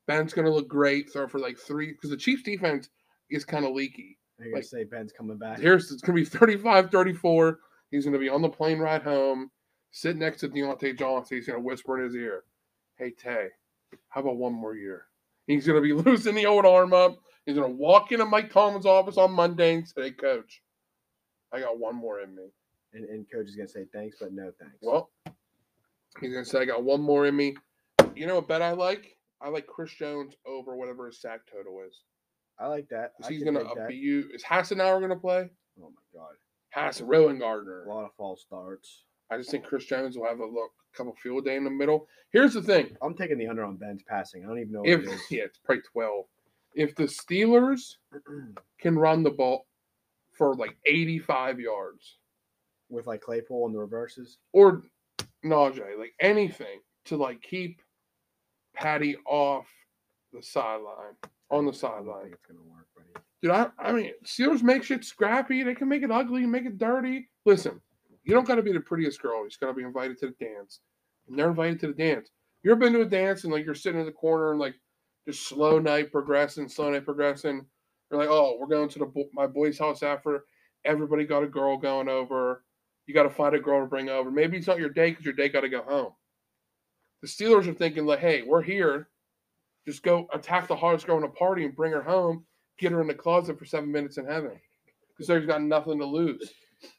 Ben's 0.07 0.33
going 0.33 0.45
to 0.45 0.51
look 0.53 0.67
great. 0.67 1.11
Throw 1.11 1.27
for 1.27 1.39
like 1.39 1.57
three 1.57 1.93
because 1.93 2.09
the 2.11 2.17
Chiefs 2.17 2.43
defense 2.43 2.89
is 3.31 3.43
kind 3.45 3.65
of 3.65 3.73
leaky. 3.73 4.17
Gonna 4.39 4.53
Like- 4.55 4.63
say 4.65 4.83
Ben's 4.83 5.11
coming 5.13 5.37
back. 5.37 5.59
Here's 5.59 5.91
it's 5.91 6.01
going 6.01 6.15
to 6.17 6.29
be 6.31 6.37
35 6.37 6.91
34. 6.91 7.59
He's 7.93 8.05
going 8.05 8.13
to 8.13 8.19
be 8.19 8.29
on 8.29 8.41
the 8.41 8.49
plane 8.49 8.79
ride 8.79 9.03
home, 9.03 9.51
sit 9.91 10.17
next 10.17 10.39
to 10.39 10.49
Diontae 10.49 10.97
Johnson. 10.97 11.37
He's 11.37 11.45
going 11.45 11.59
to 11.59 11.63
whisper 11.63 11.99
in 11.99 12.05
his 12.05 12.15
ear, 12.15 12.43
Hey, 12.97 13.11
Tay, 13.11 13.49
how 14.09 14.21
about 14.21 14.37
one 14.37 14.53
more 14.53 14.75
year? 14.75 15.05
He's 15.45 15.67
going 15.67 15.81
to 15.81 15.81
be 15.81 15.93
loosening 16.09 16.35
the 16.35 16.47
old 16.47 16.65
arm 16.65 16.91
up. 16.93 17.19
He's 17.45 17.55
going 17.55 17.69
to 17.69 17.77
walk 17.77 18.11
into 18.11 18.25
Mike 18.25 18.51
Tomlin's 18.51 18.87
office 18.87 19.17
on 19.17 19.31
Monday 19.31 19.75
and 19.75 19.87
say, 19.87 20.09
Coach, 20.09 20.63
I 21.53 21.59
got 21.59 21.77
one 21.77 21.95
more 21.95 22.21
in 22.21 22.35
me. 22.35 22.45
And, 22.93 23.05
and 23.05 23.25
coach 23.31 23.47
is 23.47 23.55
gonna 23.55 23.67
say 23.67 23.85
thanks, 23.91 24.17
but 24.19 24.33
no 24.33 24.51
thanks. 24.59 24.75
Well, 24.81 25.09
he's 26.19 26.31
gonna 26.31 26.45
say 26.45 26.61
I 26.61 26.65
got 26.65 26.83
one 26.83 27.01
more 27.01 27.25
in 27.25 27.35
me. 27.35 27.55
You 28.15 28.27
know 28.27 28.35
what 28.35 28.47
bet 28.47 28.61
I 28.61 28.71
like? 28.71 29.17
I 29.41 29.49
like 29.49 29.65
Chris 29.65 29.91
Jones 29.91 30.35
over 30.45 30.75
whatever 30.75 31.07
his 31.07 31.19
sack 31.19 31.41
total 31.51 31.81
is. 31.87 32.01
I 32.59 32.67
like 32.67 32.87
that. 32.89 33.13
I 33.23 33.29
He's 33.29 33.43
take 33.43 33.53
that. 33.53 33.87
be 33.87 33.95
you. 33.95 34.29
Is 34.31 34.43
Hassenauer 34.43 35.01
gonna 35.01 35.15
play? 35.15 35.49
Oh 35.81 35.89
my 35.89 36.19
god, 36.19 36.35
Hassan, 36.73 37.07
Rowan 37.07 37.39
Gardner. 37.39 37.83
a 37.85 37.89
lot 37.89 38.05
of 38.05 38.11
false 38.17 38.41
starts. 38.41 39.03
I 39.29 39.37
just 39.37 39.51
think 39.51 39.63
Chris 39.65 39.85
Jones 39.85 40.17
will 40.17 40.27
have 40.27 40.39
a 40.39 40.45
look, 40.45 40.71
couple 40.95 41.13
field 41.21 41.45
day 41.45 41.55
in 41.55 41.63
the 41.63 41.69
middle. 41.69 42.07
Here's 42.31 42.53
the 42.53 42.61
thing: 42.61 42.95
I'm 43.01 43.15
taking 43.15 43.37
the 43.37 43.47
under 43.47 43.63
on 43.63 43.77
Ben's 43.77 44.03
passing. 44.03 44.43
I 44.43 44.47
don't 44.47 44.59
even 44.59 44.73
know 44.73 44.83
if 44.85 45.01
it 45.01 45.19
yeah, 45.29 45.43
it's 45.43 45.59
probably 45.59 45.83
twelve. 45.91 46.25
If 46.75 46.95
the 46.95 47.03
Steelers 47.03 47.95
can 48.79 48.97
run 48.97 49.23
the 49.23 49.29
ball 49.31 49.65
for 50.31 50.55
like 50.55 50.75
85 50.87 51.59
yards 51.59 52.17
with 52.89 53.05
like 53.05 53.21
Claypool 53.21 53.67
and 53.67 53.75
the 53.75 53.79
reverses. 53.79 54.37
or 54.51 54.81
Najee, 55.45 55.97
like 55.99 56.13
anything 56.19 56.79
to 57.05 57.17
like 57.17 57.41
keep 57.41 57.81
Patty 58.75 59.15
off 59.27 59.67
the 60.31 60.41
sideline, 60.41 61.13
on 61.51 61.65
the 61.65 61.73
sideline. 61.73 62.31
it's 62.33 62.41
gonna 62.47 62.59
work. 62.63 62.82
Dude, 63.43 63.51
I, 63.51 63.67
I 63.77 63.91
mean, 63.91 64.11
Steelers 64.25 64.63
make 64.63 64.83
shit 64.83 65.03
scrappy. 65.03 65.63
They 65.63 65.75
can 65.75 65.89
make 65.89 66.01
it 66.01 66.09
ugly, 66.09 66.45
make 66.45 66.65
it 66.65 66.77
dirty. 66.77 67.29
Listen, 67.45 67.81
you 68.23 68.33
don't 68.33 68.47
got 68.47 68.55
to 68.55 68.61
be 68.61 68.71
the 68.71 68.79
prettiest 68.79 69.21
girl. 69.21 69.43
You 69.43 69.49
just 69.49 69.59
got 69.59 69.67
to 69.67 69.73
be 69.73 69.83
invited 69.83 70.17
to 70.19 70.27
the 70.27 70.45
dance. 70.45 70.79
And 71.27 71.37
they're 71.37 71.49
invited 71.49 71.81
to 71.81 71.87
the 71.87 71.93
dance. 71.93 72.29
You 72.63 72.71
ever 72.71 72.79
been 72.79 72.93
to 72.93 73.01
a 73.01 73.05
dance 73.05 73.43
and 73.43 73.51
like 73.51 73.65
you're 73.65 73.75
sitting 73.75 73.99
in 73.99 74.05
the 74.05 74.13
corner 74.13 74.51
and 74.51 74.61
like 74.61 74.75
just 75.27 75.45
slow 75.45 75.77
night 75.77 76.09
progressing, 76.09 76.69
slow 76.69 76.89
night 76.89 77.03
progressing. 77.03 77.65
You're 78.09 78.19
like, 78.21 78.29
oh, 78.29 78.55
we're 78.57 78.67
going 78.67 78.87
to 78.87 78.99
the 78.99 79.29
my 79.33 79.45
boy's 79.45 79.77
house 79.77 80.03
after. 80.03 80.45
Everybody 80.85 81.25
got 81.25 81.43
a 81.43 81.47
girl 81.47 81.75
going 81.75 82.07
over. 82.07 82.63
You 83.07 83.13
got 83.13 83.23
to 83.23 83.29
find 83.29 83.53
a 83.55 83.59
girl 83.59 83.81
to 83.81 83.87
bring 83.87 84.07
over. 84.07 84.31
Maybe 84.31 84.55
it's 84.55 84.67
not 84.67 84.79
your 84.79 84.89
day 84.89 85.09
because 85.09 85.25
your 85.25 85.33
day 85.33 85.49
got 85.49 85.61
to 85.61 85.69
go 85.69 85.81
home. 85.81 86.13
The 87.21 87.27
Steelers 87.27 87.67
are 87.67 87.73
thinking 87.73 88.05
like, 88.05 88.19
hey, 88.19 88.43
we're 88.43 88.61
here. 88.61 89.09
Just 89.85 90.01
go 90.01 90.27
attack 90.33 90.69
the 90.69 90.77
hottest 90.77 91.07
girl 91.07 91.17
in 91.17 91.23
a 91.23 91.27
party 91.27 91.65
and 91.65 91.75
bring 91.75 91.91
her 91.91 92.03
home 92.03 92.45
get 92.79 92.91
her 92.91 93.01
in 93.01 93.07
the 93.07 93.13
closet 93.13 93.57
for 93.57 93.65
seven 93.65 93.91
minutes 93.91 94.17
in 94.17 94.25
heaven 94.25 94.59
because 95.09 95.27
there's 95.27 95.45
got 95.45 95.61
nothing 95.61 95.99
to 95.99 96.05
lose. 96.05 96.51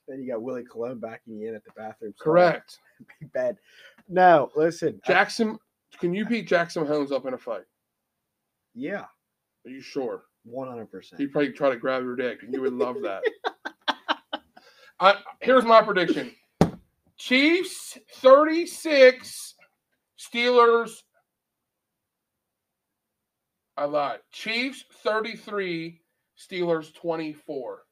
Then 0.08 0.22
you 0.22 0.30
got 0.32 0.42
Willie 0.42 0.64
Colon 0.64 0.98
backing 0.98 1.36
you 1.38 1.48
in 1.48 1.54
at 1.54 1.64
the 1.64 1.70
bathroom. 1.76 2.14
Correct. 2.18 2.78
Big 3.20 3.32
bad. 3.32 3.58
No, 4.08 4.50
listen. 4.56 5.00
I- 5.04 5.08
Jackson, 5.08 5.58
can 5.98 6.14
you 6.14 6.24
beat 6.24 6.48
Jackson 6.48 6.86
Holmes 6.86 7.12
up 7.12 7.26
in 7.26 7.34
a 7.34 7.38
fight? 7.38 7.64
yeah, 8.74 9.04
Are 9.64 9.70
you 9.70 9.80
sure? 9.80 10.24
one 10.46 10.68
hundred 10.68 10.90
percent. 10.90 11.20
He'd 11.20 11.32
probably 11.32 11.52
try 11.52 11.70
to 11.70 11.76
grab 11.76 12.02
your 12.02 12.16
dick, 12.16 12.42
and 12.42 12.52
you 12.52 12.60
would 12.60 12.72
love 12.74 12.96
that. 13.02 13.22
I, 15.00 15.16
here's 15.40 15.64
my 15.64 15.80
prediction: 15.82 16.32
Chiefs 17.16 17.96
36, 18.16 19.54
Steelers. 20.18 20.90
I 23.76 23.84
lied. 23.86 24.20
Chiefs 24.30 24.84
33, 25.02 26.00
Steelers 26.38 26.94
24. 26.94 27.82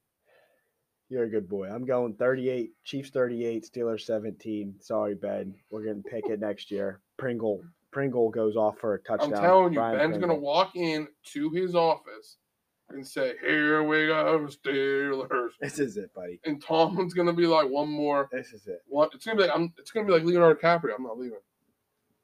You're 1.09 1.25
a 1.25 1.29
good 1.29 1.49
boy. 1.49 1.69
I'm 1.69 1.85
going 1.85 2.15
38. 2.15 2.71
Chiefs 2.85 3.11
38. 3.11 3.69
Steelers 3.71 4.03
17. 4.03 4.77
Sorry, 4.81 5.15
Ben. 5.15 5.55
We're 5.71 5.85
gonna 5.85 6.03
pick 6.03 6.27
it 6.27 6.41
next 6.41 6.71
year. 6.71 7.01
Pringle. 7.19 7.63
Pringle 7.91 8.31
goes 8.31 8.57
off 8.57 8.79
for 8.79 8.95
a 8.95 9.03
touchdown. 9.03 9.35
I'm 9.35 9.43
telling 9.43 9.73
you, 9.75 9.79
Brian 9.79 9.99
Ben's 9.99 10.19
gonna 10.19 10.35
walk 10.35 10.75
in 10.75 11.09
to 11.33 11.51
his 11.51 11.75
office 11.75 12.39
and 12.89 13.07
say, 13.07 13.35
"Here 13.43 13.83
we 13.83 14.07
go, 14.07 14.47
Steelers," 14.47 15.51
This 15.61 15.79
is 15.79 15.99
it, 15.99 16.15
buddy. 16.15 16.41
and 16.45 16.63
Tomlin's 16.63 17.13
gonna 17.13 17.35
be 17.35 17.47
like, 17.47 17.69
"One 17.69 17.91
more." 17.91 18.31
This 18.33 18.55
is 18.55 18.67
it. 18.67 18.81
One, 18.87 19.11
it's 19.13 19.27
gonna 19.27 19.37
be 19.37 19.43
like, 19.43 19.55
I'm, 19.55 19.75
it's 19.77 19.91
gonna 19.91 20.07
be 20.07 20.13
like 20.13 20.23
Leonardo 20.23 20.59
DiCaprio. 20.59 20.95
I'm 20.97 21.03
not 21.03 21.19
leaving. 21.19 21.41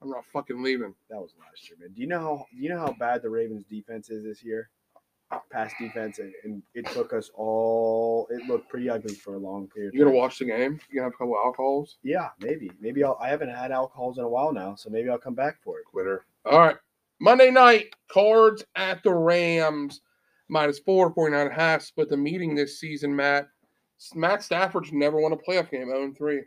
I'm 0.02 0.10
not 0.10 0.24
fucking 0.32 0.62
leaving. 0.62 0.94
That 1.10 1.18
was 1.18 1.34
last 1.40 1.68
year, 1.68 1.78
man. 1.80 1.92
Do 1.94 2.00
you 2.00 2.06
know 2.06 2.20
how 2.20 2.46
do 2.54 2.62
you 2.62 2.68
know 2.68 2.78
how 2.78 2.92
bad 2.92 3.22
the 3.22 3.30
Ravens 3.30 3.64
defense 3.68 4.10
is 4.10 4.22
this 4.24 4.44
year? 4.44 4.70
Pass 5.50 5.72
defense, 5.78 6.20
and, 6.20 6.32
and 6.44 6.62
it 6.74 6.86
took 6.86 7.12
us 7.12 7.30
all. 7.34 8.26
It 8.30 8.46
looked 8.46 8.68
pretty 8.70 8.88
ugly 8.88 9.14
for 9.14 9.34
a 9.34 9.38
long 9.38 9.68
period. 9.68 9.88
of 9.88 9.94
You 9.94 10.04
gonna 10.04 10.16
watch 10.16 10.38
the 10.38 10.46
game? 10.46 10.80
You 10.88 11.00
gonna 11.00 11.06
have 11.06 11.14
a 11.14 11.16
couple 11.16 11.36
alcohols? 11.36 11.98
Yeah, 12.02 12.28
maybe. 12.40 12.70
Maybe 12.80 13.04
I'll. 13.04 13.18
I 13.20 13.28
haven't 13.28 13.50
had 13.50 13.72
alcohols 13.72 14.18
in 14.18 14.24
a 14.24 14.28
while 14.28 14.52
now, 14.52 14.74
so 14.74 14.88
maybe 14.88 15.10
I'll 15.10 15.18
come 15.18 15.34
back 15.34 15.62
for 15.62 15.78
it. 15.78 15.84
Quitter. 15.84 16.24
All 16.46 16.58
right. 16.58 16.76
Monday 17.20 17.50
night, 17.50 17.94
cards 18.10 18.64
at 18.76 19.02
the 19.02 19.12
Rams, 19.12 20.00
minus 20.48 20.78
four, 20.78 21.12
49 21.12 21.40
and 21.40 21.50
a 21.50 21.54
half. 21.54 21.82
Split 21.82 22.08
the 22.08 22.16
meeting 22.16 22.54
this 22.54 22.78
season, 22.78 23.14
Matt. 23.14 23.48
Matt 24.14 24.44
Stafford's 24.44 24.92
never 24.92 25.20
won 25.20 25.32
a 25.32 25.36
playoff 25.36 25.70
game, 25.70 25.88
0 25.88 26.14
3. 26.16 26.42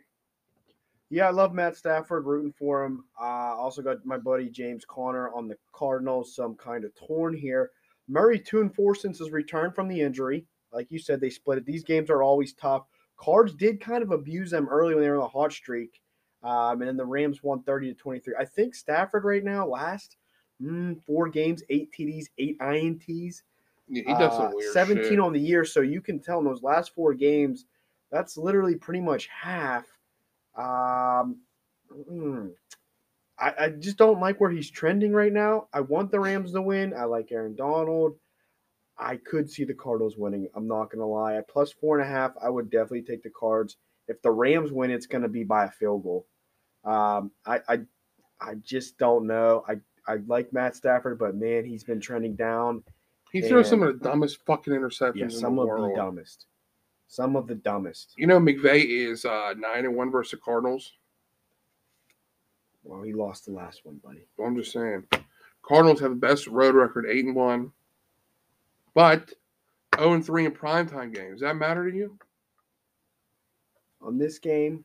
Yeah, 1.12 1.28
I 1.28 1.30
love 1.30 1.52
Matt 1.52 1.76
Stafford, 1.76 2.24
rooting 2.24 2.54
for 2.58 2.82
him. 2.82 3.04
Uh, 3.20 3.54
also 3.54 3.82
got 3.82 3.98
my 4.06 4.16
buddy 4.16 4.48
James 4.48 4.86
Conner 4.86 5.28
on 5.34 5.46
the 5.46 5.58
Cardinals, 5.74 6.34
some 6.34 6.54
kind 6.54 6.84
of 6.86 6.94
torn 6.94 7.34
here. 7.34 7.70
Murray 8.08 8.38
two 8.40 8.62
and 8.62 8.74
four 8.74 8.94
since 8.94 9.18
his 9.18 9.30
return 9.30 9.72
from 9.72 9.88
the 9.88 10.00
injury. 10.00 10.46
Like 10.72 10.90
you 10.90 10.98
said, 10.98 11.20
they 11.20 11.28
split 11.28 11.58
it. 11.58 11.66
These 11.66 11.84
games 11.84 12.08
are 12.08 12.22
always 12.22 12.54
tough. 12.54 12.86
Cards 13.18 13.54
did 13.54 13.78
kind 13.78 14.02
of 14.02 14.10
abuse 14.10 14.50
them 14.50 14.68
early 14.70 14.94
when 14.94 15.04
they 15.04 15.10
were 15.10 15.18
on 15.20 15.26
a 15.26 15.28
hot 15.28 15.52
streak, 15.52 16.00
um, 16.42 16.80
and 16.80 16.88
then 16.88 16.96
the 16.96 17.04
Rams 17.04 17.42
won 17.42 17.62
thirty 17.62 17.92
to 17.92 17.94
twenty 17.94 18.18
three. 18.18 18.34
I 18.38 18.46
think 18.46 18.74
Stafford 18.74 19.24
right 19.24 19.44
now 19.44 19.66
last 19.66 20.16
mm, 20.62 20.98
four 21.04 21.28
games, 21.28 21.62
eight 21.68 21.92
TDs, 21.92 22.24
eight 22.38 22.58
INTs. 22.58 23.42
Yeah, 23.86 24.02
he 24.06 24.14
does 24.14 24.32
some 24.32 24.46
Uh, 24.46 24.50
weird 24.54 24.72
17 24.72 25.04
shit. 25.04 25.20
on 25.20 25.34
the 25.34 25.40
year, 25.40 25.66
so 25.66 25.82
you 25.82 26.00
can 26.00 26.18
tell 26.20 26.38
in 26.38 26.46
those 26.46 26.62
last 26.62 26.94
four 26.94 27.12
games, 27.12 27.66
that's 28.10 28.38
literally 28.38 28.76
pretty 28.76 29.00
much 29.02 29.26
half. 29.26 29.84
Um, 30.56 31.40
mm, 32.10 32.50
I, 33.38 33.54
I 33.58 33.68
just 33.70 33.96
don't 33.96 34.20
like 34.20 34.40
where 34.40 34.50
he's 34.50 34.70
trending 34.70 35.12
right 35.12 35.32
now. 35.32 35.68
I 35.72 35.80
want 35.80 36.10
the 36.10 36.20
Rams 36.20 36.52
to 36.52 36.62
win. 36.62 36.94
I 36.94 37.04
like 37.04 37.32
Aaron 37.32 37.56
Donald. 37.56 38.16
I 38.98 39.16
could 39.16 39.50
see 39.50 39.64
the 39.64 39.74
Cardinals 39.74 40.16
winning. 40.16 40.48
I'm 40.54 40.68
not 40.68 40.90
gonna 40.90 41.06
lie. 41.06 41.34
At 41.36 41.48
plus 41.48 41.72
four 41.72 41.98
and 41.98 42.06
a 42.06 42.10
half, 42.10 42.32
I 42.42 42.50
would 42.50 42.70
definitely 42.70 43.02
take 43.02 43.22
the 43.22 43.30
Cards. 43.30 43.76
If 44.08 44.20
the 44.22 44.30
Rams 44.30 44.70
win, 44.70 44.90
it's 44.90 45.06
gonna 45.06 45.28
be 45.28 45.44
by 45.44 45.64
a 45.64 45.70
field 45.70 46.02
goal. 46.02 46.26
Um, 46.84 47.30
I, 47.46 47.60
I, 47.68 47.78
I 48.40 48.54
just 48.62 48.98
don't 48.98 49.26
know. 49.26 49.64
I, 49.68 49.76
I 50.06 50.16
like 50.26 50.52
Matt 50.52 50.76
Stafford, 50.76 51.18
but 51.18 51.34
man, 51.34 51.64
he's 51.64 51.84
been 51.84 52.00
trending 52.00 52.34
down. 52.34 52.82
He 53.32 53.40
throws 53.40 53.68
some 53.68 53.82
of 53.82 53.98
the 53.98 54.04
dumbest 54.08 54.44
fucking 54.44 54.74
interceptions 54.74 55.14
Yeah, 55.16 55.24
in 55.24 55.30
some 55.30 55.56
the 55.56 55.62
of 55.62 55.68
world. 55.68 55.92
the 55.92 55.96
dumbest. 55.96 56.46
Some 57.12 57.36
of 57.36 57.46
the 57.46 57.56
dumbest. 57.56 58.14
You 58.16 58.26
know, 58.26 58.40
McVay 58.40 58.86
is 58.86 59.26
uh, 59.26 59.52
nine 59.58 59.84
and 59.84 59.94
one 59.94 60.10
versus 60.10 60.30
the 60.30 60.38
Cardinals. 60.38 60.94
Well, 62.84 63.02
he 63.02 63.12
lost 63.12 63.44
the 63.44 63.52
last 63.52 63.82
one, 63.84 64.00
buddy. 64.02 64.26
Well, 64.38 64.48
I'm 64.48 64.56
just 64.56 64.72
saying, 64.72 65.04
Cardinals 65.60 66.00
have 66.00 66.12
the 66.12 66.16
best 66.16 66.46
road 66.46 66.74
record, 66.74 67.04
eight 67.06 67.26
and 67.26 67.36
one, 67.36 67.70
but 68.94 69.30
zero 69.94 70.14
and 70.14 70.24
three 70.24 70.46
in 70.46 70.52
primetime 70.52 71.14
games. 71.14 71.32
Does 71.32 71.40
that 71.42 71.56
matter 71.56 71.90
to 71.90 71.94
you? 71.94 72.18
On 74.00 74.16
this 74.16 74.38
game, 74.38 74.82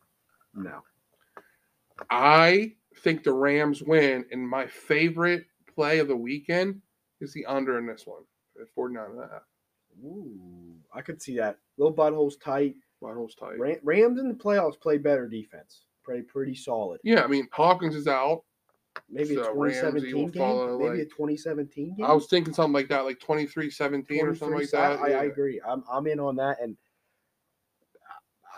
no. 0.53 0.83
I 2.09 2.73
think 3.03 3.23
the 3.23 3.31
Rams 3.31 3.81
win, 3.81 4.25
and 4.33 4.45
my 4.45 4.67
favorite 4.67 5.45
play 5.73 5.99
of 5.99 6.09
the 6.09 6.17
weekend 6.17 6.81
is 7.21 7.31
the 7.31 7.45
under 7.45 7.79
in 7.79 7.87
this 7.87 8.05
one 8.05 8.23
at 8.61 8.67
49 8.75 9.11
and 9.11 9.19
a 9.19 9.27
half. 9.31 9.43
Ooh, 10.03 10.66
I 10.93 11.01
could 11.01 11.21
see 11.21 11.37
that. 11.37 11.57
Little 11.77 11.93
buttholes 11.93 12.33
tight. 12.41 12.75
Rivals 13.01 13.35
tight. 13.35 13.59
Ram- 13.59 13.79
Rams 13.83 14.19
in 14.19 14.27
the 14.27 14.33
playoffs 14.33 14.79
play 14.79 14.97
better 14.97 15.27
defense. 15.27 15.83
Play 16.05 16.21
pretty 16.21 16.55
solid. 16.55 16.99
Yeah, 17.03 17.23
I 17.23 17.27
mean 17.27 17.47
Hawkins 17.51 17.95
is 17.95 18.07
out. 18.07 18.43
Maybe 19.09 19.35
a 19.35 19.43
So 19.43 19.53
Ramsey 19.53 20.09
2017 20.09 20.31
game. 20.31 20.41
follow, 20.41 20.79
Maybe 20.79 21.01
a 21.01 21.05
2017 21.05 21.95
game. 21.97 22.05
I 22.05 22.13
was 22.13 22.25
thinking 22.27 22.53
something 22.53 22.73
like 22.73 22.87
that, 22.87 23.05
like 23.05 23.19
23-17 23.19 24.23
or 24.23 24.33
something 24.35 24.57
like 24.57 24.71
that. 24.71 24.99
I, 24.99 25.11
I 25.11 25.23
agree. 25.25 25.61
I'm 25.67 25.83
I'm 25.91 26.07
in 26.07 26.19
on 26.19 26.35
that, 26.37 26.57
and 26.61 26.75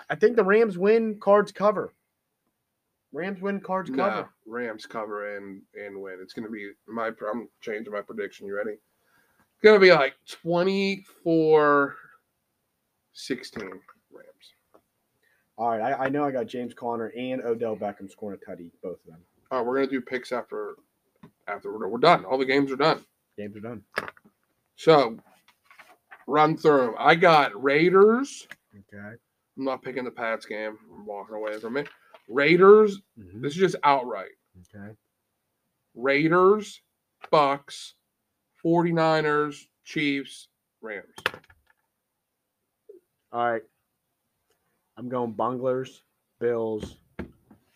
I 0.09 0.15
think 0.15 0.35
the 0.37 0.43
Rams 0.43 0.77
win. 0.77 1.19
Cards 1.19 1.51
cover. 1.51 1.93
Rams 3.11 3.41
win. 3.41 3.59
Cards 3.59 3.89
No, 3.89 3.97
cover. 3.97 4.29
Rams 4.45 4.85
cover 4.85 5.35
and 5.35 5.61
and 5.75 5.99
win. 6.01 6.19
It's 6.21 6.33
gonna 6.33 6.49
be 6.49 6.71
my. 6.87 7.07
I'm 7.31 7.49
changing 7.59 7.91
my 7.91 8.01
prediction. 8.01 8.47
You 8.47 8.55
ready? 8.55 8.71
It's 8.71 9.61
gonna 9.63 9.79
be 9.79 9.91
like 9.91 10.13
24 10.29 11.95
16 13.25 13.63
Rams. 14.11 14.53
All 15.57 15.69
right, 15.69 15.81
I, 15.81 16.05
I 16.05 16.09
know 16.09 16.23
I 16.23 16.31
got 16.31 16.47
James 16.47 16.73
Conner 16.73 17.07
and 17.17 17.41
Odell 17.43 17.75
Beckham 17.75 18.09
scoring 18.09 18.39
a 18.41 18.49
tutty, 18.49 18.71
both 18.81 18.99
of 19.05 19.11
them. 19.11 19.19
All 19.51 19.59
right, 19.59 19.67
we're 19.67 19.75
gonna 19.75 19.87
do 19.87 19.99
picks 20.01 20.31
after 20.31 20.75
after 21.47 21.77
we're, 21.77 21.87
we're 21.87 21.97
done. 21.97 22.23
All 22.23 22.37
the 22.37 22.45
games 22.45 22.71
are 22.71 22.77
done. 22.77 23.03
Games 23.37 23.57
are 23.57 23.61
done. 23.61 23.83
So 24.77 25.17
run 26.27 26.55
through. 26.57 26.95
I 26.97 27.15
got 27.15 27.61
Raiders. 27.61 28.47
Okay. 28.73 29.15
I'm 29.57 29.65
not 29.65 29.81
picking 29.83 30.05
the 30.05 30.11
Pats 30.11 30.45
game. 30.45 30.77
I'm 30.95 31.05
walking 31.05 31.35
away 31.35 31.59
from 31.59 31.75
it. 31.75 31.89
Raiders. 32.29 33.01
Mhm. 33.19 33.41
This 33.41 33.53
is 33.53 33.59
just 33.59 33.75
outright. 33.83 34.31
Okay. 34.73 34.93
Raiders, 35.95 36.81
Bucks, 37.31 37.95
49ers, 38.63 39.67
Chiefs, 39.83 40.47
Rams. 40.81 41.13
All 43.31 43.51
right. 43.51 43.61
I'm 44.97 45.07
going 45.07 45.33
Bunglers, 45.33 46.01
Bills, 46.39 46.97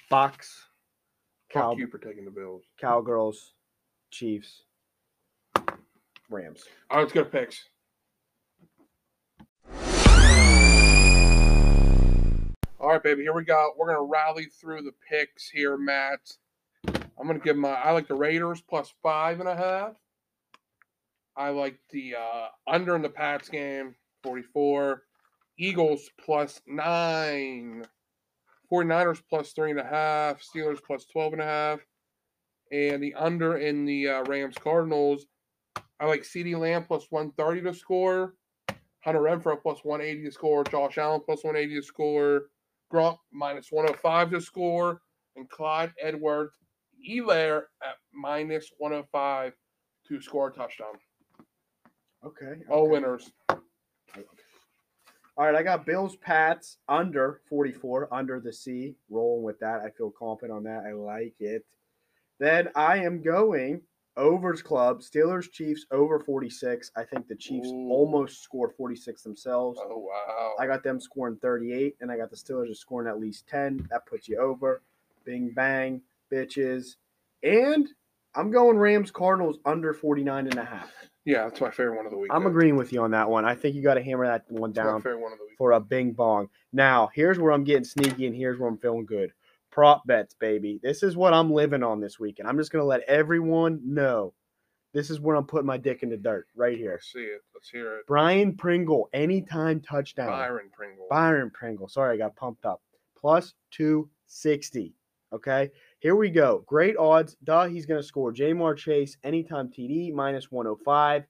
Bucks, 0.10 0.66
Fuck 1.52 1.64
Cow, 1.64 1.76
you 1.78 1.88
for 1.88 2.00
taking 2.00 2.26
the 2.26 2.32
Bills. 2.32 2.64
Cowgirls, 2.82 3.54
Chiefs, 4.12 4.64
Rams. 6.30 6.64
All 6.90 6.98
right, 6.98 7.04
let's 7.04 7.14
go 7.14 7.24
to 7.24 7.30
picks. 7.30 7.70
All 12.80 12.90
right, 12.90 13.02
baby, 13.02 13.22
here 13.22 13.34
we 13.34 13.46
go. 13.46 13.72
We're 13.78 13.94
gonna 13.94 14.04
rally 14.04 14.46
through 14.46 14.82
the 14.82 14.94
picks 15.08 15.50
here, 15.50 15.78
Matt. 15.78 16.20
I'm 16.88 17.28
gonna 17.28 17.40
give 17.40 17.56
my. 17.56 17.70
I 17.70 17.92
like 17.92 18.08
the 18.08 18.16
Raiders 18.16 18.60
plus 18.60 18.92
five 19.02 19.40
and 19.40 19.48
a 19.48 19.56
half. 19.56 19.94
I 21.38 21.50
like 21.50 21.80
the 21.92 22.16
uh, 22.16 22.48
under 22.68 22.96
in 22.96 23.02
the 23.02 23.10
Pats 23.10 23.50
game, 23.50 23.96
44. 24.24 25.04
Eagles 25.58 26.10
plus 26.24 26.62
nine. 26.68 27.86
49ers 28.72 29.22
plus 29.30 29.52
three 29.54 29.72
and 29.72 29.80
a 29.80 29.84
half. 29.84 30.42
Steelers 30.42 30.80
plus 30.86 31.06
12 31.06 31.34
and 31.34 31.42
a 31.42 31.46
half. 31.46 31.80
And 32.72 33.04
the 33.04 33.14
under 33.14 33.58
in 33.58 33.86
the 33.86 34.08
uh, 34.08 34.24
Rams 34.24 34.56
Cardinals. 34.60 35.26
I 36.00 36.06
like 36.06 36.24
CeeDee 36.24 36.58
Lamb 36.58 36.86
plus 36.86 37.06
130 37.10 37.62
to 37.62 37.74
score. 37.74 38.34
Hunter 39.04 39.20
Renfrow 39.20 39.62
plus 39.62 39.80
180 39.84 40.26
to 40.26 40.32
score. 40.32 40.64
Josh 40.64 40.98
Allen 40.98 41.22
plus 41.24 41.44
180 41.44 41.80
to 41.80 41.86
score. 41.86 42.44
Gronk 42.92 43.18
minus 43.32 43.72
105 43.72 44.32
to 44.32 44.42
score. 44.42 45.02
And 45.36 45.50
Clyde 45.50 45.94
Edwards 46.02 46.58
Hilaire 47.02 47.68
at 47.84 47.96
minus 48.14 48.72
105 48.78 49.54
to 50.08 50.22
score 50.22 50.50
a 50.50 50.54
touchdown. 50.54 50.96
Okay. 52.26 52.62
All 52.70 52.90
winners. 52.90 53.32
All 55.36 55.46
right, 55.46 55.56
I 55.56 55.64
got 55.64 55.86
Bills 55.86 56.16
Pats 56.18 56.78
under 56.88 57.42
44, 57.50 58.14
under 58.14 58.40
the 58.40 58.54
C. 58.54 58.96
Rolling 59.10 59.44
with 59.44 59.60
that. 59.62 59.82
I 59.82 59.90
feel 59.90 60.12
confident 60.12 60.56
on 60.56 60.64
that. 60.66 60.84
I 60.88 60.94
like 60.94 61.34
it. 61.40 61.66
Then 62.40 62.70
I 62.76 62.98
am 62.98 63.24
going 63.24 63.82
overs 64.16 64.62
club, 64.62 65.02
Steelers 65.02 65.52
Chiefs 65.52 65.88
over 65.90 66.20
46. 66.20 66.92
I 66.96 67.04
think 67.04 67.28
the 67.28 67.36
Chiefs 67.36 67.70
Ooh. 67.70 67.90
almost 67.90 68.44
scored 68.44 68.74
46 68.78 69.24
themselves. 69.24 69.80
Oh, 69.82 69.98
wow. 69.98 70.54
I 70.60 70.68
got 70.68 70.84
them 70.84 71.00
scoring 71.00 71.38
38, 71.42 71.96
and 72.00 72.12
I 72.12 72.18
got 72.18 72.30
the 72.30 72.36
Steelers 72.36 72.76
scoring 72.78 73.08
at 73.08 73.20
least 73.20 73.48
10. 73.48 73.88
That 73.90 74.06
puts 74.06 74.28
you 74.28 74.38
over. 74.40 74.84
Bing 75.26 75.52
bang, 75.56 76.02
bitches. 76.32 76.98
And 77.42 77.90
I'm 78.36 78.52
going 78.52 78.78
Rams 78.78 79.12
Cardinals 79.12 79.60
under 79.66 79.94
49 79.94 80.48
and 80.48 80.58
a 80.60 80.66
half. 80.66 80.92
Yeah, 81.26 81.44
that's 81.44 81.62
my 81.62 81.72
favorite 81.72 81.96
one 81.96 82.06
of 82.06 82.12
the 82.12 82.18
week. 82.18 82.32
I'm 82.34 82.46
agreeing 82.46 82.76
with 82.76 82.92
you 82.92 83.02
on 83.02 83.12
that 83.12 83.30
one. 83.30 83.46
I 83.46 83.56
think 83.56 83.76
you 83.76 83.82
got 83.82 83.94
to 83.94 84.04
hammer 84.04 84.26
that 84.28 84.44
one 84.50 84.74
down 84.74 84.88
one 84.88 84.98
of 84.98 85.04
the 85.38 85.46
week. 85.48 85.58
for 85.58 85.72
a 85.72 85.80
bing 85.80 86.12
bong. 86.12 86.50
Now, 86.74 87.10
here's 87.14 87.40
where 87.40 87.52
I'm 87.52 87.64
getting 87.64 87.86
sneaky 87.86 88.28
and 88.28 88.36
here's 88.36 88.60
where 88.60 88.68
I'm 88.70 88.78
feeling 88.78 89.06
good. 89.06 89.32
Prop 89.72 90.06
bets, 90.06 90.34
baby. 90.34 90.80
This 90.84 91.02
is 91.02 91.16
what 91.16 91.34
I'm 91.34 91.52
living 91.52 91.82
on 91.82 92.02
this 92.02 92.20
weekend. 92.20 92.50
I'm 92.50 92.58
just 92.58 92.72
going 92.72 92.82
to 92.82 92.88
let 92.88 93.02
everyone 93.04 93.80
know 93.86 94.34
this 94.94 95.10
is 95.10 95.20
where 95.20 95.36
I'm 95.36 95.46
putting 95.46 95.66
my 95.66 95.78
dick 95.78 96.04
in 96.04 96.10
the 96.10 96.18
dirt 96.18 96.48
right 96.56 96.78
here. 96.78 96.92
Let's 96.92 97.12
see 97.14 97.20
it. 97.20 97.42
Let's 97.56 97.70
hear 97.70 97.98
it. 97.98 98.08
Brian 98.08 98.56
Pringle, 98.56 99.10
anytime 99.14 99.80
touchdown. 99.80 100.28
Byron 100.28 100.70
Pringle. 100.72 101.08
Byron 101.10 101.52
Pringle. 101.52 101.88
Sorry, 101.88 102.16
I 102.16 102.18
got 102.18 102.36
pumped 102.36 102.66
up. 102.66 102.82
Plus 103.20 103.54
260. 103.72 104.94
Okay. 105.32 105.72
Here 106.04 106.18
we 106.18 106.30
go. 106.30 106.66
Great 106.68 106.98
odds. 106.98 107.38
Duh, 107.46 107.64
he's 107.64 107.86
going 107.86 108.02
to 108.02 108.06
score. 108.06 108.34
Ja'Marr 108.34 108.76
Chase, 108.76 109.16
anytime 109.24 109.70
TD, 109.70 110.12
minus 110.12 110.52
105. 110.52 111.24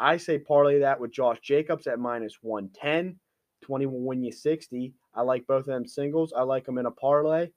I 0.00 0.16
say 0.16 0.38
parlay 0.38 0.78
that 0.78 0.98
with 0.98 1.12
Josh 1.12 1.40
Jacobs 1.42 1.86
at 1.86 1.98
minus 1.98 2.38
110. 2.40 3.18
20 3.60 3.84
will 3.84 4.00
win 4.00 4.22
you 4.22 4.32
60. 4.32 4.94
I 5.14 5.20
like 5.20 5.46
both 5.46 5.66
of 5.68 5.74
them 5.74 5.86
singles. 5.86 6.32
I 6.34 6.40
like 6.40 6.64
them 6.64 6.78
in 6.78 6.86
a 6.86 6.90
parlay. 6.90 7.50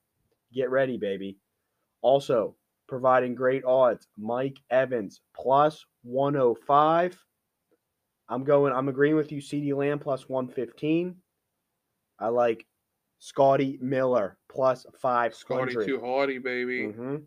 Get 0.52 0.70
ready, 0.70 0.98
baby. 0.98 1.38
Also, 2.02 2.58
providing 2.90 3.34
great 3.34 3.64
odds. 3.64 4.10
Mike 4.18 4.58
Evans 4.70 5.22
plus 5.34 5.86
105. 6.04 7.18
I'm 8.28 8.44
going, 8.44 8.74
I'm 8.74 8.90
agreeing 8.90 9.16
with 9.16 9.32
you. 9.32 9.40
CeeDee 9.40 9.74
Lamb 9.74 10.00
plus 10.00 10.28
115. 10.28 11.16
I 12.20 12.28
like 12.28 12.66
Scotty 13.20 13.78
Miller 13.82 14.38
plus 14.50 14.86
500. 14.96 15.34
Scotty 15.36 15.86
too 15.86 16.00
haughty, 16.00 16.38
baby. 16.38 16.88
Mhm. 16.88 17.26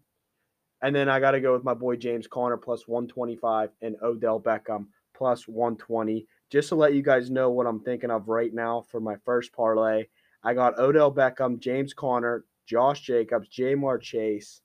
And 0.82 0.96
then 0.96 1.08
I 1.08 1.20
got 1.20 1.32
to 1.32 1.40
go 1.40 1.52
with 1.52 1.64
my 1.64 1.74
boy 1.74 1.96
James 1.96 2.26
Conner 2.26 2.56
plus 2.56 2.88
125 2.88 3.70
and 3.82 3.96
Odell 4.02 4.40
Beckham 4.40 4.86
plus 5.14 5.46
120. 5.46 6.26
Just 6.48 6.70
to 6.70 6.74
let 6.74 6.94
you 6.94 7.02
guys 7.02 7.30
know 7.30 7.50
what 7.50 7.66
I'm 7.66 7.80
thinking 7.80 8.10
of 8.10 8.28
right 8.28 8.52
now 8.52 8.80
for 8.82 9.00
my 9.00 9.16
first 9.16 9.52
parlay. 9.52 10.06
I 10.42 10.54
got 10.54 10.78
Odell 10.78 11.12
Beckham, 11.12 11.58
James 11.58 11.92
Conner, 11.92 12.44
Josh 12.64 13.02
Jacobs, 13.02 13.48
Ja'Marr 13.50 14.00
Chase, 14.00 14.62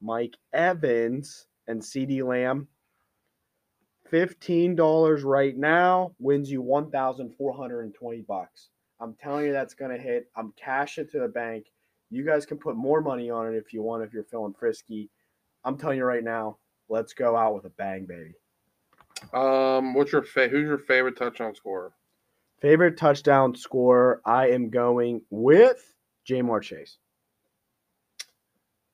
Mike 0.00 0.36
Evans, 0.52 1.48
and 1.66 1.82
CeeDee 1.82 2.26
Lamb. 2.26 2.68
$15 4.10 5.22
right 5.24 5.56
now 5.56 6.14
wins 6.18 6.50
you 6.50 6.62
1,420 6.62 8.22
bucks. 8.22 8.70
I'm 9.00 9.14
telling 9.14 9.46
you 9.46 9.52
that's 9.52 9.74
going 9.74 9.90
to 9.90 10.02
hit. 10.02 10.28
I'm 10.36 10.52
cashing 10.56 11.08
to 11.12 11.20
the 11.20 11.28
bank. 11.28 11.66
You 12.10 12.24
guys 12.24 12.46
can 12.46 12.58
put 12.58 12.76
more 12.76 13.00
money 13.00 13.30
on 13.30 13.52
it 13.52 13.56
if 13.56 13.72
you 13.72 13.82
want, 13.82 14.02
if 14.02 14.12
you're 14.12 14.24
feeling 14.24 14.54
frisky. 14.58 15.10
I'm 15.64 15.76
telling 15.76 15.98
you 15.98 16.04
right 16.04 16.24
now, 16.24 16.58
let's 16.88 17.12
go 17.12 17.36
out 17.36 17.54
with 17.54 17.64
a 17.64 17.70
bang, 17.70 18.06
baby. 18.06 18.34
Um, 19.32 19.94
what's 19.94 20.12
your 20.12 20.22
fa- 20.22 20.48
who's 20.48 20.66
your 20.66 20.78
favorite 20.78 21.16
touchdown 21.16 21.54
scorer? 21.54 21.92
Favorite 22.60 22.96
touchdown 22.96 23.54
scorer, 23.54 24.20
I 24.24 24.48
am 24.48 24.70
going 24.70 25.22
with 25.30 25.94
Ja'Marr 26.28 26.62
Chase. 26.62 26.98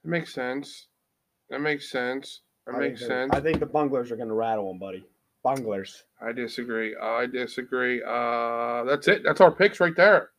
It 0.04 0.08
makes 0.08 0.34
sense. 0.34 0.88
That 1.50 1.60
makes 1.60 1.90
sense. 1.90 2.42
That 2.66 2.74
I 2.74 2.78
makes 2.78 3.06
sense. 3.06 3.32
I 3.32 3.40
think 3.40 3.60
the 3.60 3.66
bunglers 3.66 4.10
are 4.10 4.16
going 4.16 4.28
to 4.28 4.34
rattle 4.34 4.70
him, 4.70 4.78
buddy. 4.78 5.04
Bunglers. 5.44 6.02
I 6.20 6.32
disagree. 6.32 6.96
I 6.96 7.26
disagree. 7.26 8.02
Uh, 8.02 8.84
that's 8.84 9.08
it. 9.08 9.22
That's 9.24 9.40
our 9.40 9.50
picks 9.52 9.80
right 9.80 9.94
there. 9.96 10.30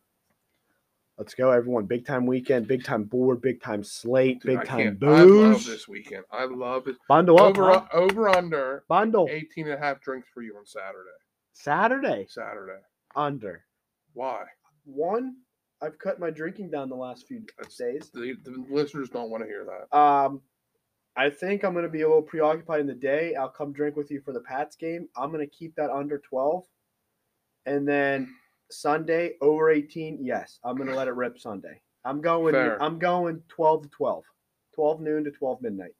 Let's 1.18 1.32
go, 1.34 1.50
everyone. 1.50 1.86
Big 1.86 2.04
time 2.04 2.26
weekend, 2.26 2.68
big 2.68 2.84
time 2.84 3.04
board, 3.04 3.40
big 3.40 3.62
time 3.62 3.82
slate, 3.82 4.42
Dude, 4.42 4.56
I 4.56 4.58
big 4.60 4.68
time 4.68 4.78
can't- 4.78 5.02
I 5.04 5.06
love 5.22 5.26
booze. 5.28 5.66
this 5.66 5.88
weekend. 5.88 6.24
I 6.30 6.44
love 6.44 6.88
it. 6.88 6.96
Bundle 7.08 7.40
up. 7.40 7.56
Over, 7.56 7.70
huh? 7.72 7.84
over 7.92 8.28
under 8.28 8.84
Bundle. 8.88 9.26
18 9.30 9.64
and 9.66 9.74
a 9.74 9.78
half 9.78 10.00
drinks 10.02 10.28
for 10.34 10.42
you 10.42 10.54
on 10.58 10.66
Saturday. 10.66 11.08
Saturday. 11.54 12.26
Saturday. 12.28 12.80
Under. 13.14 13.64
Why? 14.12 14.44
One, 14.84 15.36
I've 15.80 15.98
cut 15.98 16.20
my 16.20 16.28
drinking 16.30 16.70
down 16.70 16.90
the 16.90 16.96
last 16.96 17.26
few 17.26 17.42
That's- 17.56 17.76
days. 17.76 18.10
The, 18.12 18.34
the 18.44 18.66
listeners 18.70 19.08
don't 19.08 19.30
want 19.30 19.42
to 19.42 19.46
hear 19.48 19.64
that. 19.64 19.96
Um, 19.96 20.42
I 21.16 21.30
think 21.30 21.64
I'm 21.64 21.72
going 21.72 21.84
to 21.84 21.90
be 21.90 22.02
a 22.02 22.08
little 22.08 22.22
preoccupied 22.22 22.80
in 22.80 22.86
the 22.86 22.94
day. 22.94 23.34
I'll 23.34 23.48
come 23.48 23.72
drink 23.72 23.96
with 23.96 24.10
you 24.10 24.20
for 24.20 24.32
the 24.32 24.40
Pats 24.40 24.76
game. 24.76 25.08
I'm 25.16 25.32
going 25.32 25.40
to 25.46 25.50
keep 25.56 25.74
that 25.76 25.90
under 25.90 26.18
12. 26.18 26.64
And 27.64 27.88
then 27.88 28.34
Sunday 28.70 29.32
over 29.40 29.70
18. 29.70 30.18
Yes, 30.22 30.58
I'm 30.62 30.76
going 30.76 30.88
to 30.88 30.94
let 30.94 31.08
it 31.08 31.14
rip 31.14 31.38
Sunday. 31.38 31.80
I'm 32.04 32.20
going 32.20 32.52
Fair. 32.54 32.80
I'm 32.82 32.98
going 32.98 33.42
12 33.48 33.84
to 33.84 33.88
12. 33.88 34.24
12 34.74 35.00
noon 35.00 35.24
to 35.24 35.30
12 35.30 35.62
midnight. 35.62 35.94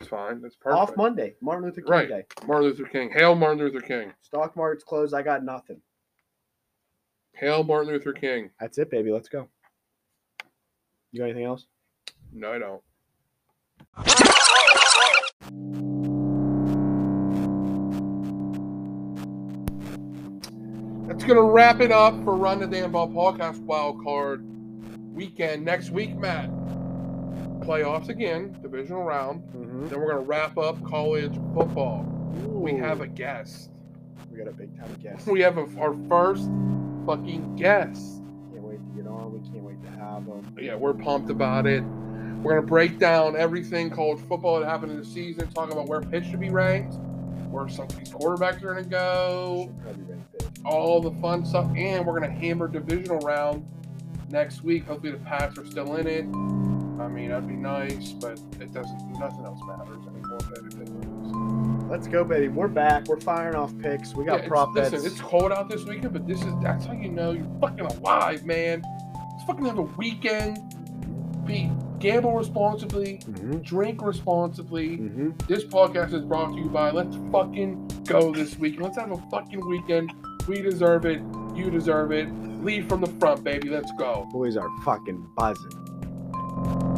It's 0.00 0.08
fine. 0.08 0.40
That's 0.40 0.56
perfect. 0.56 0.80
Off 0.80 0.96
Monday, 0.96 1.34
Martin 1.40 1.64
Luther 1.66 1.82
King 1.82 1.90
Right. 1.92 2.08
Day. 2.08 2.24
Martin 2.46 2.68
Luther 2.68 2.84
King. 2.84 3.10
Hail 3.14 3.36
Martin 3.36 3.58
Luther 3.58 3.80
King. 3.80 4.12
Stock 4.22 4.56
market's 4.56 4.82
closed. 4.82 5.14
I 5.14 5.22
got 5.22 5.44
nothing. 5.44 5.80
Hail 7.34 7.62
Martin 7.62 7.92
Luther 7.92 8.12
King. 8.12 8.50
That's 8.58 8.78
it, 8.78 8.90
baby. 8.90 9.12
Let's 9.12 9.28
go. 9.28 9.46
You 11.12 11.20
got 11.20 11.26
anything 11.26 11.44
else? 11.44 11.66
No, 12.32 12.52
I 12.52 12.58
don't. 12.58 12.82
That's 13.94 14.14
gonna 21.24 21.42
wrap 21.42 21.80
it 21.80 21.92
up 21.92 22.14
for 22.24 22.34
Run 22.34 22.60
the 22.60 22.66
Damn 22.66 22.92
Ball 22.92 23.08
podcast 23.08 23.58
wild 23.60 24.02
card 24.02 24.42
weekend. 25.14 25.64
Next 25.64 25.90
week, 25.90 26.16
Matt. 26.16 26.50
Playoffs 27.60 28.08
again, 28.08 28.56
divisional 28.62 29.04
round. 29.04 29.42
Mm-hmm. 29.52 29.88
Then 29.88 30.00
we're 30.00 30.08
gonna 30.08 30.20
wrap 30.20 30.56
up 30.56 30.82
college 30.84 31.34
football. 31.54 32.04
We 32.48 32.72
have 32.74 33.02
a 33.02 33.06
guest. 33.06 33.70
we 34.30 34.38
got 34.38 34.48
a 34.48 34.52
big 34.52 34.76
time 34.78 34.94
guest. 35.02 35.26
We 35.26 35.40
have 35.40 35.58
a, 35.58 35.68
our 35.78 35.94
first 36.08 36.48
fucking 37.04 37.56
guest. 37.56 38.22
can't 38.52 38.64
wait 38.64 38.78
to 38.78 39.02
get 39.02 39.06
on. 39.06 39.32
We 39.32 39.48
can't 39.50 39.64
wait 39.64 39.82
to 39.84 39.90
have 39.90 40.24
him. 40.24 40.56
yeah, 40.58 40.76
we're 40.76 40.94
pumped 40.94 41.28
about 41.28 41.66
it. 41.66 41.84
We're 42.42 42.54
gonna 42.56 42.66
break 42.66 42.98
down 42.98 43.36
everything 43.36 43.88
college 43.90 44.20
football 44.26 44.58
that 44.58 44.68
happened 44.68 44.90
in 44.92 44.98
the 44.98 45.04
season, 45.04 45.48
talk 45.52 45.70
about 45.70 45.86
where 45.86 46.00
pitch 46.00 46.26
should 46.26 46.40
be 46.40 46.50
ranked, 46.50 46.94
where 47.50 47.68
some 47.68 47.84
of 47.84 47.96
these 47.96 48.10
quarterbacks 48.10 48.64
are 48.64 48.82
go, 48.82 49.72
probably 49.82 50.02
be 50.02 50.14
big. 50.38 50.48
all 50.64 51.00
the 51.00 51.12
fun 51.20 51.44
stuff, 51.44 51.70
and 51.76 52.04
we're 52.04 52.18
gonna 52.18 52.32
hammer 52.32 52.66
divisional 52.66 53.18
round 53.20 53.64
next 54.28 54.64
week. 54.64 54.84
Hopefully 54.86 55.12
the 55.12 55.18
Pats 55.18 55.56
are 55.56 55.66
still 55.66 55.94
in 55.96 56.08
it. 56.08 56.24
I 57.00 57.08
mean, 57.08 57.28
that'd 57.30 57.46
be 57.46 57.54
nice, 57.54 58.12
but 58.12 58.40
it 58.60 58.72
doesn't. 58.72 59.12
Nothing 59.20 59.44
else 59.44 59.60
matters 59.66 60.04
anymore. 60.06 60.38
Baby. 60.52 61.88
Let's 61.88 62.08
go, 62.08 62.24
baby. 62.24 62.48
We're 62.48 62.68
back. 62.68 63.06
We're 63.06 63.20
firing 63.20 63.54
off 63.54 63.76
picks. 63.78 64.14
We 64.14 64.24
got 64.24 64.42
Yeah, 64.42 64.48
prop 64.48 64.68
it's, 64.70 64.90
bets. 64.90 65.04
listen, 65.04 65.12
it's 65.12 65.20
cold 65.20 65.52
out 65.52 65.68
this 65.68 65.84
weekend, 65.84 66.12
but 66.12 66.26
this 66.26 66.40
is 66.42 66.52
that's 66.62 66.86
how 66.86 66.92
you 66.92 67.08
know 67.08 67.32
you're 67.32 67.46
fucking 67.60 67.86
alive, 67.86 68.44
man. 68.44 68.82
Let's 69.32 69.44
fucking 69.46 69.64
have 69.66 69.78
a 69.78 69.82
weekend. 69.82 70.58
Be 71.44 71.70
gamble 72.02 72.32
responsibly, 72.36 73.18
Mhm, 73.18 73.62
drink 73.62 74.02
responsibly. 74.02 74.98
mhm. 74.98 75.46
This 75.46 75.62
podcast 75.64 76.12
is 76.12 76.22
brought 76.24 76.52
to 76.52 76.58
you 76.58 76.68
by 76.68 76.90
Let's 76.90 77.16
fucking 77.30 77.88
go 78.06 78.32
this 78.32 78.58
week. 78.58 78.80
Let's 78.80 78.98
have 78.98 79.12
a 79.12 79.18
fucking 79.30 79.64
weekend. 79.68 80.12
We 80.48 80.60
deserve 80.60 81.04
it. 81.06 81.22
You 81.54 81.70
deserve 81.70 82.10
it. 82.10 82.28
Lead 82.64 82.88
from 82.88 83.00
the 83.02 83.06
front, 83.20 83.44
baby. 83.44 83.68
Let's 83.68 83.92
go. 83.98 84.26
Boys 84.32 84.56
are 84.56 84.68
fucking 84.84 85.24
buzzing. 85.36 86.90